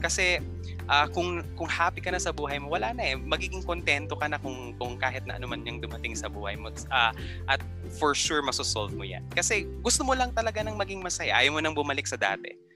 Kasi 0.00 0.40
uh, 0.88 1.06
kung 1.12 1.44
kung 1.54 1.68
happy 1.68 2.00
ka 2.00 2.08
na 2.08 2.16
sa 2.16 2.32
buhay 2.32 2.56
mo, 2.56 2.72
wala 2.72 2.96
na 2.96 3.12
eh. 3.12 3.14
Magiging 3.20 3.60
kontento 3.60 4.16
ka 4.16 4.26
na 4.32 4.40
kung 4.40 4.72
kung 4.80 4.96
kahit 4.96 5.28
na 5.28 5.36
ano 5.36 5.44
man 5.44 5.60
yung 5.68 5.78
dumating 5.78 6.16
sa 6.16 6.32
buhay 6.32 6.56
mo. 6.56 6.72
Uh, 6.88 7.12
at 7.44 7.60
for 8.00 8.16
sure 8.16 8.40
masosolve 8.40 8.96
mo 8.96 9.04
yan. 9.04 9.20
Kasi 9.36 9.68
gusto 9.84 10.00
mo 10.00 10.16
lang 10.16 10.32
talaga 10.32 10.64
ng 10.64 10.74
maging 10.80 11.04
masaya. 11.04 11.36
Ayaw 11.36 11.52
mo 11.52 11.60
nang 11.60 11.76
bumalik 11.76 12.08
sa 12.08 12.16
dati. 12.16 12.69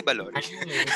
Di 0.00 0.08
ba, 0.08 0.16
Lori? 0.16 0.40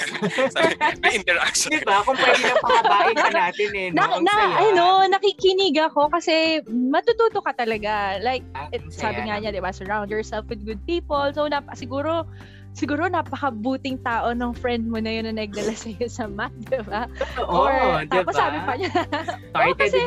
Sabi, 0.56 0.80
may 1.04 1.20
interaction. 1.20 1.76
Di 1.76 1.84
ba? 1.84 2.00
Kung 2.08 2.16
pwede 2.16 2.40
lang 2.40 2.60
pahabain 2.64 3.12
ka 3.12 3.30
natin 3.36 3.68
eh. 3.76 3.88
No? 3.92 4.00
Na, 4.00 4.24
na, 4.24 4.36
ano, 4.64 5.04
nakikinig 5.12 5.76
ako 5.76 6.08
kasi 6.08 6.64
matututo 6.72 7.44
ka 7.44 7.52
talaga. 7.52 8.16
Like, 8.24 8.40
ah, 8.56 8.72
it, 8.72 8.80
sabi 8.88 9.28
nga 9.28 9.36
niya, 9.36 9.52
di 9.52 9.60
ba, 9.60 9.76
surround 9.76 10.08
yourself 10.08 10.48
with 10.48 10.64
good 10.64 10.80
people. 10.88 11.20
So, 11.36 11.44
nap, 11.52 11.68
siguro, 11.76 12.24
siguro 12.72 13.04
napakabuting 13.12 14.00
tao 14.00 14.32
ng 14.32 14.56
friend 14.56 14.88
mo 14.88 14.96
na 15.04 15.12
yun 15.20 15.28
na 15.28 15.36
nagdala 15.36 15.76
sa 15.84 15.92
iyo 15.92 16.08
sa 16.08 16.24
math, 16.24 16.56
di 16.64 16.80
ba? 16.88 17.04
Oo, 17.44 17.68
Or, 17.68 18.08
diba? 18.08 18.24
tapos 18.24 18.34
sabi 18.40 18.58
pa 18.64 18.72
niya, 18.80 18.88
Started 19.52 19.68
oh, 19.68 19.76
kasi, 19.76 20.00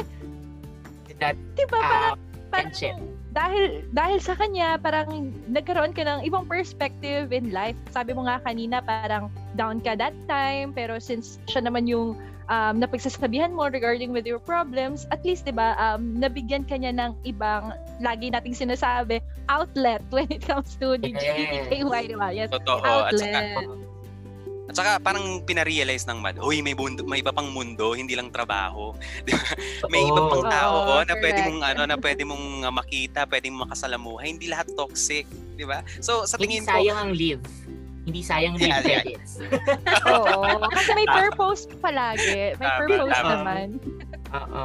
that, 1.22 1.38
di 1.54 1.66
ba, 1.70 1.78
uh, 1.78 1.86
parang, 1.86 2.18
parang, 2.50 2.74
dahil 3.38 3.86
dahil 3.94 4.18
sa 4.18 4.34
kanya 4.34 4.82
parang 4.82 5.30
nagkaroon 5.46 5.94
ka 5.94 6.02
ng 6.02 6.26
ibang 6.26 6.50
perspective 6.50 7.30
in 7.30 7.54
life. 7.54 7.78
Sabi 7.94 8.18
mo 8.18 8.26
nga 8.26 8.42
kanina 8.42 8.82
parang 8.82 9.30
down 9.54 9.78
ka 9.78 9.94
that 9.94 10.18
time 10.26 10.74
pero 10.74 10.98
since 10.98 11.38
siya 11.46 11.62
naman 11.70 11.86
yung 11.86 12.18
um, 12.50 12.76
napagsasabihan 12.82 13.54
mo 13.54 13.70
regarding 13.70 14.10
with 14.10 14.26
your 14.26 14.42
problems, 14.42 15.06
at 15.14 15.22
least 15.22 15.46
'di 15.46 15.54
ba 15.54 15.78
um, 15.78 16.18
nabigyan 16.18 16.66
ka 16.66 16.82
niya 16.82 16.98
ng 16.98 17.14
ibang 17.30 17.78
lagi 18.02 18.34
nating 18.34 18.58
sinasabi 18.58 19.22
outlet 19.54 20.02
when 20.16 20.26
it 20.34 20.42
comes 20.42 20.74
to 20.82 20.98
the 20.98 21.14
yes. 21.14 21.70
GTKY, 21.70 22.02
di 22.10 22.18
ba? 22.18 22.34
Yes. 22.34 22.50
Totoo. 22.50 22.82
Outlet. 22.82 23.22
At 23.22 23.54
saka, 23.54 23.87
at 24.68 24.76
saka 24.76 24.92
parang 25.00 25.40
pinarealize 25.48 26.04
ng 26.12 26.20
mad, 26.20 26.36
hoy 26.44 26.60
may 26.60 26.76
mundo, 26.76 27.08
may 27.08 27.24
iba 27.24 27.32
pang 27.32 27.48
mundo, 27.48 27.96
hindi 27.96 28.20
lang 28.20 28.28
trabaho. 28.28 28.92
may 29.94 30.04
iba 30.04 30.22
pang 30.28 30.44
tao 30.44 31.00
oh, 31.00 31.04
na 31.08 31.16
pwede 31.16 31.40
mong 31.48 31.62
ano 31.64 31.82
na 31.88 31.96
pwede 31.96 32.28
mong 32.28 32.68
uh, 32.68 32.74
makita, 32.76 33.24
pwede 33.32 33.48
mong 33.48 33.72
makasalamuha. 33.72 34.28
Hindi 34.28 34.52
lahat 34.52 34.68
toxic, 34.76 35.24
di 35.56 35.64
ba? 35.64 35.88
So 36.04 36.28
sa 36.28 36.36
tingin 36.36 36.68
hindi 36.68 36.68
ko 36.68 36.76
sayang 36.76 37.00
ang 37.00 37.12
live. 37.16 37.44
Hindi 38.08 38.22
sayang 38.24 38.56
live 38.60 38.72
yeah, 38.72 38.84
credits. 38.84 39.32
Oo. 40.16 40.44
Kasi 40.72 40.92
may 40.96 41.08
purpose 41.08 41.68
palagi. 41.80 42.56
May 42.60 42.70
purpose 42.84 43.20
naman. 43.24 43.68
Oo. 44.36 44.64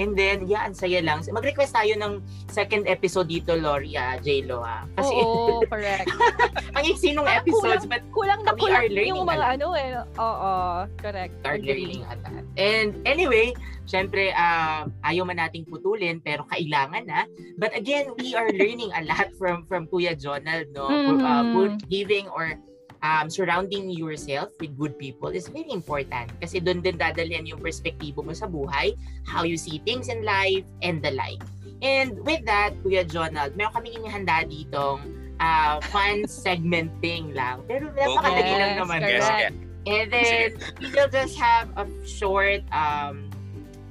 And 0.00 0.16
then, 0.16 0.48
yeah, 0.48 0.64
ang 0.64 0.72
saya 0.72 1.04
lang. 1.04 1.20
Mag-request 1.28 1.76
tayo 1.76 1.92
ng 2.00 2.24
second 2.48 2.88
episode 2.88 3.28
dito, 3.28 3.52
Lori, 3.52 3.92
ah, 4.00 4.16
J-Lo, 4.16 4.64
ah. 4.64 4.88
Kasi, 4.96 5.12
Oo, 5.12 5.60
correct. 5.72 6.08
ang 6.72 6.84
iksi 6.88 7.12
nung 7.12 7.28
episodes, 7.28 7.84
kulang, 7.84 7.92
but 7.92 8.02
kulang 8.16 8.40
na 8.48 8.56
kulang 8.56 8.88
yung 8.96 9.28
mga 9.28 9.60
ano 9.60 9.76
eh. 9.76 10.00
Oo, 10.16 10.52
correct. 10.96 11.36
We 11.44 11.48
are 11.52 11.60
learning 11.60 12.02
at 12.08 12.16
that. 12.24 12.44
And 12.56 12.96
anyway, 13.04 13.52
syempre, 13.84 14.32
uh, 14.32 14.88
ayaw 15.04 15.28
man 15.28 15.36
nating 15.36 15.68
putulin, 15.68 16.24
pero 16.24 16.48
kailangan 16.48 17.04
na. 17.04 17.28
But 17.60 17.76
again, 17.76 18.16
we 18.16 18.32
are 18.32 18.48
learning 18.48 18.96
a 18.96 19.04
lot 19.04 19.28
from 19.38 19.68
from 19.68 19.84
Kuya 19.90 20.16
Jonald, 20.16 20.72
no? 20.72 20.88
Mm-hmm. 20.88 21.20
Uh, 21.20 21.76
giving 21.92 22.24
or 22.32 22.56
um, 23.02 23.30
surrounding 23.30 23.90
yourself 23.90 24.50
with 24.60 24.76
good 24.76 24.98
people 24.98 25.28
is 25.28 25.48
very 25.48 25.70
important 25.70 26.30
kasi 26.40 26.60
doon 26.60 26.84
din 26.84 27.00
dadalhin 27.00 27.48
yung 27.48 27.60
perspektibo 27.60 28.24
mo 28.24 28.32
sa 28.36 28.46
buhay, 28.46 28.92
how 29.24 29.42
you 29.42 29.56
see 29.56 29.80
things 29.88 30.08
in 30.08 30.24
life, 30.24 30.64
and 30.84 31.00
the 31.00 31.10
like. 31.12 31.40
And 31.80 32.20
with 32.28 32.44
that, 32.44 32.76
Kuya 32.84 33.08
Jonald, 33.08 33.56
meron 33.56 33.72
kami 33.72 33.96
inihanda 33.96 34.44
ditong 34.44 35.00
uh, 35.40 35.80
fun 35.88 36.28
segmenting 36.44 37.32
lang. 37.32 37.64
Pero 37.64 37.88
napakadali 37.96 38.44
yes, 38.44 38.60
lang 38.60 38.74
naman. 38.84 38.98
Yes, 39.00 39.24
yes. 39.24 39.52
And 39.88 40.12
then, 40.12 40.48
we 40.76 40.92
will 40.92 41.08
just 41.08 41.40
have 41.40 41.72
a 41.72 41.88
short 42.04 42.60
um, 42.68 43.32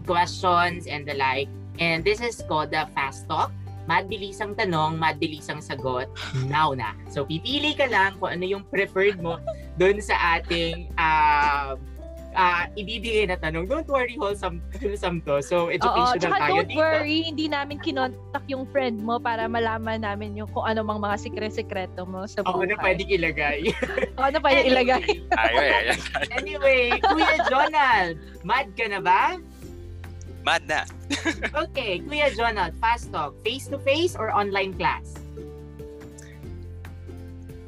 questions 0.05 0.85
and 0.85 1.01
the 1.01 1.17
like. 1.17 1.49
And 1.81 2.05
this 2.05 2.21
is 2.21 2.45
called 2.45 2.69
the 2.69 2.85
Fast 2.93 3.25
Talk 3.25 3.49
mabilis 3.89 4.37
ang 4.37 4.53
tanong, 4.53 5.01
mabilis 5.01 5.49
ang 5.49 5.65
sagot, 5.65 6.05
now 6.45 6.77
na. 6.77 6.93
So, 7.09 7.25
pipili 7.25 7.73
ka 7.73 7.89
lang 7.89 8.21
kung 8.21 8.37
ano 8.37 8.45
yung 8.45 8.63
preferred 8.69 9.17
mo 9.17 9.41
doon 9.81 9.97
sa 9.97 10.37
ating 10.37 10.93
uh, 10.93 11.73
uh, 12.37 12.63
ibibigay 12.77 13.25
na 13.25 13.37
tanong. 13.41 13.65
Don't 13.65 13.89
worry, 13.89 14.13
wholesome, 14.13 14.61
wholesome 14.77 15.25
to. 15.25 15.41
So, 15.41 15.73
educational 15.73 16.29
Oo, 16.29 16.37
tayo 16.37 16.61
don't 16.61 16.69
dito. 16.69 16.77
worry, 16.77 17.17
hindi 17.33 17.49
namin 17.49 17.81
kinontak 17.81 18.45
yung 18.45 18.69
friend 18.69 19.01
mo 19.01 19.17
para 19.17 19.49
malaman 19.49 20.05
namin 20.05 20.37
yung 20.37 20.49
kung 20.53 20.69
ano 20.69 20.85
mang 20.85 21.01
mga 21.01 21.17
sikre-sikreto 21.17 22.05
mo 22.05 22.29
sa 22.29 22.45
buhay. 22.45 22.53
Oo, 22.53 22.63
na 22.69 22.75
pwede 22.77 23.01
ilagay. 23.09 23.73
Oo, 24.21 24.29
na 24.29 24.37
pwede 24.37 24.59
ilagay. 24.69 25.05
Anyway, 26.37 26.93
Kuya 27.01 27.37
Jonald, 27.49 28.21
mad 28.45 28.69
ka 28.77 28.85
na 28.85 29.01
ba? 29.01 29.41
Mad 30.49 30.65
na. 30.65 30.81
okay, 31.69 32.01
Kuya 32.01 32.33
Jonald, 32.33 32.73
fast 32.81 33.13
talk. 33.13 33.37
Face-to-face 33.45 34.17
or 34.17 34.33
online 34.33 34.73
class? 34.73 35.13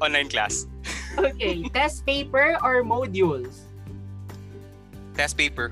Online 0.02 0.26
class. 0.26 0.66
okay, 1.14 1.62
test 1.70 2.02
paper 2.02 2.58
or 2.58 2.82
modules? 2.82 3.70
Test 5.14 5.38
paper. 5.38 5.70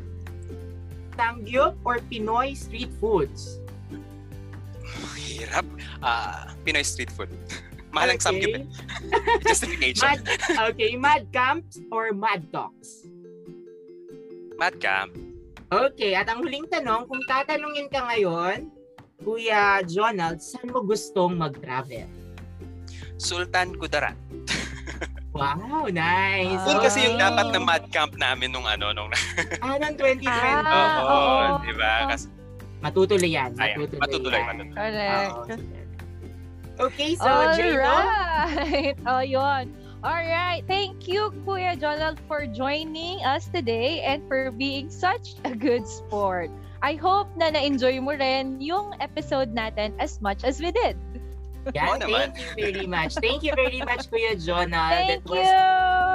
Sangyup 1.18 1.74
or 1.82 1.98
Pinoy 2.06 2.54
street 2.54 2.94
foods? 3.02 3.58
Hirap. 5.18 5.66
Uh, 5.98 6.54
Pinoy 6.62 6.86
street 6.86 7.10
food. 7.10 7.26
Mahal 7.90 8.14
ang 8.14 8.22
Okay. 8.22 8.38
samgyup. 8.38 8.54
eh. 8.54 8.64
Justification. 9.50 10.06
Mad, 10.06 10.22
okay, 10.70 10.94
mad 10.94 11.26
camps 11.34 11.82
or 11.90 12.14
mad 12.14 12.46
talks? 12.54 13.02
Mad 14.62 14.78
camp. 14.78 15.10
Okay, 15.70 16.18
at 16.18 16.26
ang 16.26 16.42
huling 16.42 16.66
tanong, 16.66 17.06
kung 17.06 17.22
tatanungin 17.24 17.86
ka 17.86 18.02
ngayon, 18.04 18.74
Kuya 19.22 19.86
Jonald, 19.86 20.42
saan 20.42 20.66
mo 20.66 20.82
gustong 20.82 21.38
mag-travel? 21.38 22.10
Sultan 23.14 23.78
Kudarat. 23.78 24.18
Wow, 25.30 25.86
nice. 25.86 26.58
Ah. 26.58 26.66
Yun 26.66 26.78
kasi 26.82 26.98
yung 27.06 27.14
dapat 27.14 27.54
na 27.54 27.62
mad 27.62 27.86
camp 27.94 28.18
namin 28.18 28.50
nung 28.50 28.66
ano, 28.66 28.90
nung 28.90 29.14
Ah, 29.62 29.78
ng 29.78 29.94
2020. 29.94 30.26
Ah, 30.26 30.90
Oo, 30.98 31.06
oo. 31.06 31.62
di 31.62 31.74
ba? 31.78 32.10
Kasi, 32.10 32.26
Matutuloy 32.82 33.30
yan. 33.30 33.54
ayan, 33.54 33.76
Matutuloy, 33.78 34.00
matutuloy, 34.02 34.40
yan. 34.40 34.46
matutuloy. 34.50 34.74
Correct. 34.74 35.34
Okay, 36.80 37.10
so 37.14 37.28
Jado, 37.28 37.76
Alright. 37.78 38.96
Oh, 39.10 39.22
yun. 39.22 39.64
Alright. 40.00 40.64
Thank 40.64 41.04
you, 41.04 41.28
Kuya 41.44 41.76
Jonald, 41.76 42.16
for 42.24 42.48
joining 42.48 43.20
us 43.20 43.52
today 43.52 44.00
and 44.00 44.24
for 44.24 44.48
being 44.48 44.88
such 44.88 45.36
a 45.44 45.52
good 45.52 45.84
sport. 45.84 46.48
I 46.80 46.96
hope 46.96 47.28
na 47.36 47.52
na-enjoy 47.52 48.00
mo 48.00 48.16
rin 48.16 48.56
yung 48.64 48.96
episode 49.04 49.52
natin 49.52 49.92
as 50.00 50.16
much 50.24 50.40
as 50.40 50.56
we 50.56 50.72
did. 50.72 50.96
yeah, 51.76 52.00
thank 52.00 52.40
you 52.40 52.48
very 52.56 52.88
much. 52.88 53.12
Thank 53.20 53.44
you 53.44 53.52
very 53.52 53.84
much, 53.84 54.08
Kuya 54.08 54.40
Jonald. 54.40 55.04
Thank 55.04 55.20
That 55.20 55.28
was 55.28 55.44
you! 55.44 55.60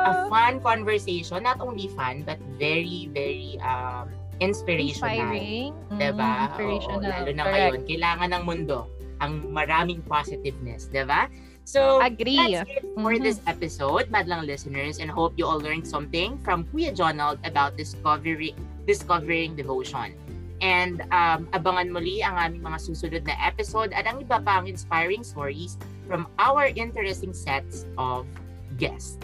a 0.09 0.13
fun 0.33 0.53
conversation. 0.65 1.45
Not 1.45 1.61
only 1.61 1.85
fun, 1.93 2.25
but 2.25 2.41
very, 2.57 3.13
very 3.13 3.61
um, 3.61 4.09
inspirational. 4.41 5.13
Inspiring. 5.13 5.71
Mm, 5.93 5.97
Diba? 6.01 6.31
Inspirational. 6.49 7.01
Oo, 7.05 7.11
lalo 7.13 7.29
na 7.37 7.43
Correct. 7.45 7.53
ngayon, 7.53 7.77
kailangan 7.85 8.29
ng 8.33 8.43
mundo 8.49 8.89
ang 9.21 9.45
maraming 9.53 10.01
positiveness, 10.09 10.89
diba? 10.89 11.29
So, 11.65 11.97
Agree. 11.99 12.37
that's 12.37 12.69
it 12.69 12.85
for 12.93 13.17
Mhm. 13.17 13.25
this 13.25 13.41
episode, 13.49 14.13
Madlang 14.13 14.45
listeners, 14.45 15.01
and 15.01 15.09
hope 15.09 15.33
you 15.33 15.49
all 15.49 15.57
learned 15.57 15.89
something 15.89 16.37
from 16.45 16.69
Kuya 16.69 16.93
Jonald 16.93 17.41
about 17.41 17.73
discovery, 17.73 18.53
discovering 18.85 19.57
devotion. 19.57 20.13
And 20.61 21.01
um, 21.09 21.49
abangan 21.51 21.89
muli 21.89 22.21
ang 22.21 22.37
aming 22.37 22.63
mga 22.63 22.79
susunod 22.85 23.25
na 23.25 23.33
episode 23.41 23.91
at 23.97 24.05
ang 24.05 24.21
iba 24.21 24.37
pang 24.39 24.69
inspiring 24.69 25.25
stories 25.25 25.75
from 26.05 26.29
our 26.37 26.69
interesting 26.69 27.33
sets 27.33 27.89
of 27.97 28.29
guests. 28.77 29.17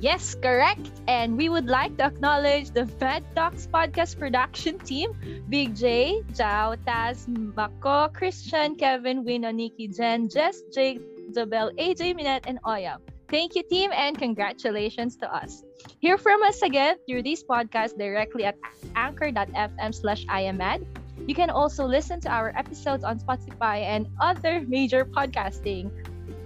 Yes, 0.00 0.38
correct. 0.38 0.94
And 1.10 1.34
we 1.34 1.50
would 1.50 1.66
like 1.66 1.98
to 1.98 2.06
acknowledge 2.06 2.70
the 2.70 2.86
Mad 3.02 3.26
Talks 3.34 3.66
podcast 3.66 4.14
production 4.14 4.78
team 4.78 5.10
Big 5.50 5.74
J, 5.74 6.22
Jao, 6.38 6.78
Taz, 6.86 7.26
Mako, 7.26 8.06
Christian, 8.14 8.78
Kevin, 8.78 9.26
Wino, 9.26 9.50
Nikki, 9.50 9.90
Jen, 9.90 10.30
Jess, 10.30 10.62
Jake, 10.70 11.02
Isabel, 11.28 11.70
AJ, 11.78 12.16
Minette, 12.16 12.44
and 12.46 12.58
Oya. 12.66 12.98
Thank 13.28 13.54
you, 13.54 13.62
team, 13.62 13.92
and 13.92 14.16
congratulations 14.16 15.16
to 15.20 15.28
us. 15.28 15.62
Hear 16.00 16.16
from 16.16 16.42
us 16.42 16.62
again 16.62 16.96
through 17.06 17.22
this 17.22 17.44
podcast 17.44 17.98
directly 17.98 18.44
at 18.44 18.56
anchor.fm 18.96 19.94
slash 19.94 20.24
IMAD. 20.26 20.86
You 21.28 21.34
can 21.34 21.50
also 21.50 21.84
listen 21.84 22.20
to 22.24 22.30
our 22.30 22.56
episodes 22.56 23.04
on 23.04 23.20
Spotify 23.20 23.84
and 23.84 24.08
other 24.18 24.64
major 24.66 25.04
podcasting 25.04 25.92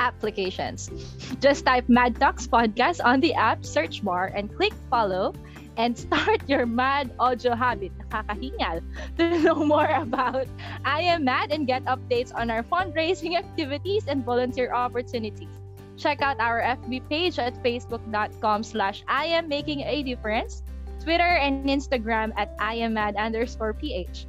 applications. 0.01 0.90
Just 1.38 1.64
type 1.64 1.88
Mad 1.88 2.18
Talks 2.18 2.49
Podcast 2.49 2.99
on 3.05 3.21
the 3.21 3.35
app 3.35 3.64
search 3.64 4.03
bar 4.03 4.33
and 4.35 4.51
click 4.51 4.75
follow 4.90 5.35
and 5.77 5.97
start 5.97 6.43
your 6.49 6.67
mad 6.67 7.11
audio 7.19 7.55
habit. 7.55 7.93
Nakakahingal. 7.99 8.83
To 9.19 9.39
know 9.41 9.65
more 9.65 9.89
about 9.89 10.47
I 10.85 11.03
Am 11.03 11.25
Mad 11.25 11.53
and 11.53 11.67
get 11.67 11.85
updates 11.85 12.35
on 12.35 12.51
our 12.51 12.63
fundraising 12.63 13.37
activities 13.37 14.07
and 14.09 14.25
volunteer 14.25 14.73
opportunities. 14.73 15.53
Check 15.97 16.23
out 16.23 16.41
our 16.41 16.61
FB 16.61 17.09
page 17.09 17.39
at 17.39 17.55
facebook.com 17.63 18.63
slash 18.63 19.05
I 19.09 19.27
am 19.27 19.49
making 19.49 19.81
a 19.81 20.03
difference, 20.03 20.63
Twitter 21.03 21.37
and 21.37 21.67
Instagram 21.69 22.33
at 22.37 22.55
I 22.59 22.75
am 22.81 22.95
mad 22.95 23.17
underscore 23.17 23.75
PH. 23.75 24.27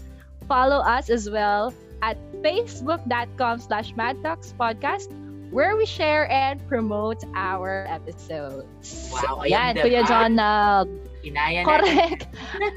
Follow 0.48 0.84
us 0.84 1.10
as 1.10 1.30
well 1.30 1.74
at 2.02 2.18
facebook.com 2.44 3.60
slash 3.60 3.96
mad 3.96 4.22
talks 4.22 4.54
podcast 4.60 5.08
where 5.54 5.78
we 5.78 5.86
share 5.86 6.30
and 6.32 6.60
promote 6.68 7.24
our 7.36 7.86
episodes. 7.88 9.10
Wow, 9.14 9.44
Yan, 9.46 9.78
ayan, 9.78 9.86
Kuya? 9.86 10.02
Jonald. 10.08 10.90
Uh, 10.90 11.13
Kinaya 11.24 11.64
natin 11.64 11.68
Correct. 11.72 12.24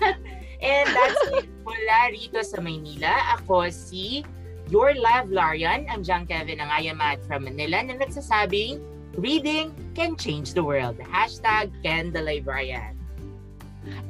And 0.63 0.89
that's 0.89 1.23
it 1.37 1.51
mula 1.67 1.99
rito 2.15 2.41
sa 2.41 2.63
Maynila. 2.63 3.37
Ako 3.37 3.69
si 3.69 4.23
Your 4.71 4.95
Live 4.95 5.29
Larian. 5.29 5.85
I'm 5.91 6.07
John 6.07 6.25
Kevin 6.25 6.63
ng 6.63 6.71
Ayamat 6.71 7.27
from 7.27 7.45
Manila 7.45 7.83
na 7.83 7.99
nagsasabing, 7.99 8.81
Reading 9.17 9.73
can 9.97 10.13
change 10.15 10.53
the 10.53 10.61
world. 10.61 11.01
Hashtag 11.01 11.73
Ken 11.81 12.13
the 12.13 12.21
Librarian. 12.21 12.97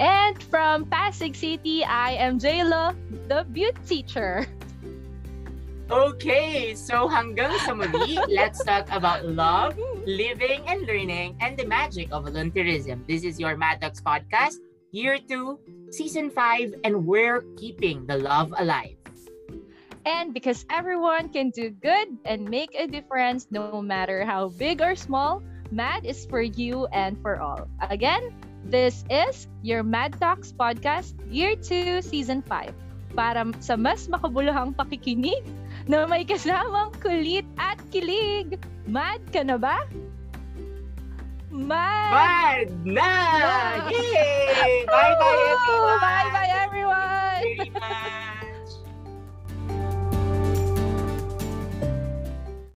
And 0.03 0.35
from 0.51 0.89
Pasig 0.89 1.37
City, 1.37 1.85
I 1.85 2.19
am 2.19 2.41
Jayla, 2.43 2.97
the 3.29 3.47
beauty 3.53 3.79
teacher. 3.87 4.49
Okay, 5.87 6.75
so 6.75 7.07
hanggang 7.07 7.55
sa 7.63 7.71
muli, 7.71 8.19
let's 8.27 8.59
talk 8.67 8.91
about 8.91 9.23
love, 9.23 9.79
living 10.07 10.63
and 10.71 10.87
learning, 10.87 11.35
and 11.43 11.59
the 11.59 11.67
magic 11.67 12.07
of 12.15 12.31
volunteerism. 12.31 13.03
This 13.11 13.27
is 13.27 13.43
your 13.43 13.59
Maddox 13.59 14.01
podcast, 14.01 14.63
year 14.95 15.19
2, 15.19 15.91
season 15.91 16.31
5, 16.31 16.87
and 16.87 17.05
we're 17.05 17.43
keeping 17.59 18.07
the 18.07 18.17
love 18.17 18.55
alive. 18.57 18.95
And 20.07 20.31
because 20.31 20.65
everyone 20.71 21.35
can 21.35 21.51
do 21.51 21.75
good 21.75 22.15
and 22.25 22.47
make 22.47 22.71
a 22.79 22.87
difference 22.87 23.51
no 23.51 23.83
matter 23.83 24.23
how 24.23 24.55
big 24.55 24.79
or 24.81 24.95
small, 24.95 25.43
MAD 25.75 26.07
is 26.07 26.23
for 26.31 26.41
you 26.41 26.87
and 26.95 27.19
for 27.19 27.43
all. 27.43 27.67
Again, 27.91 28.31
this 28.63 29.03
is 29.11 29.51
your 29.67 29.83
Mad 29.83 30.15
Talks 30.23 30.55
podcast, 30.55 31.19
year 31.27 31.59
2, 31.59 31.99
season 32.07 32.47
5. 32.47 32.71
Para 33.19 33.43
sa 33.59 33.75
mas 33.75 34.07
makabuluhang 34.07 34.79
pakikinig 34.79 35.43
na 35.91 36.07
may 36.07 36.23
kasamang 36.23 36.95
kulit 37.03 37.47
at 37.59 37.83
kilig. 37.91 38.55
Mad 38.87 39.19
ka 39.35 39.43
na 39.43 39.59
ba? 39.59 39.83
Mad! 41.51 42.15
Mad 42.15 42.69
na! 42.87 43.11
Yay! 43.91 44.87
Bye-bye 44.87 45.43
everyone! 45.59 45.99
Bye-bye 46.07 46.53
everyone! 46.63 48.46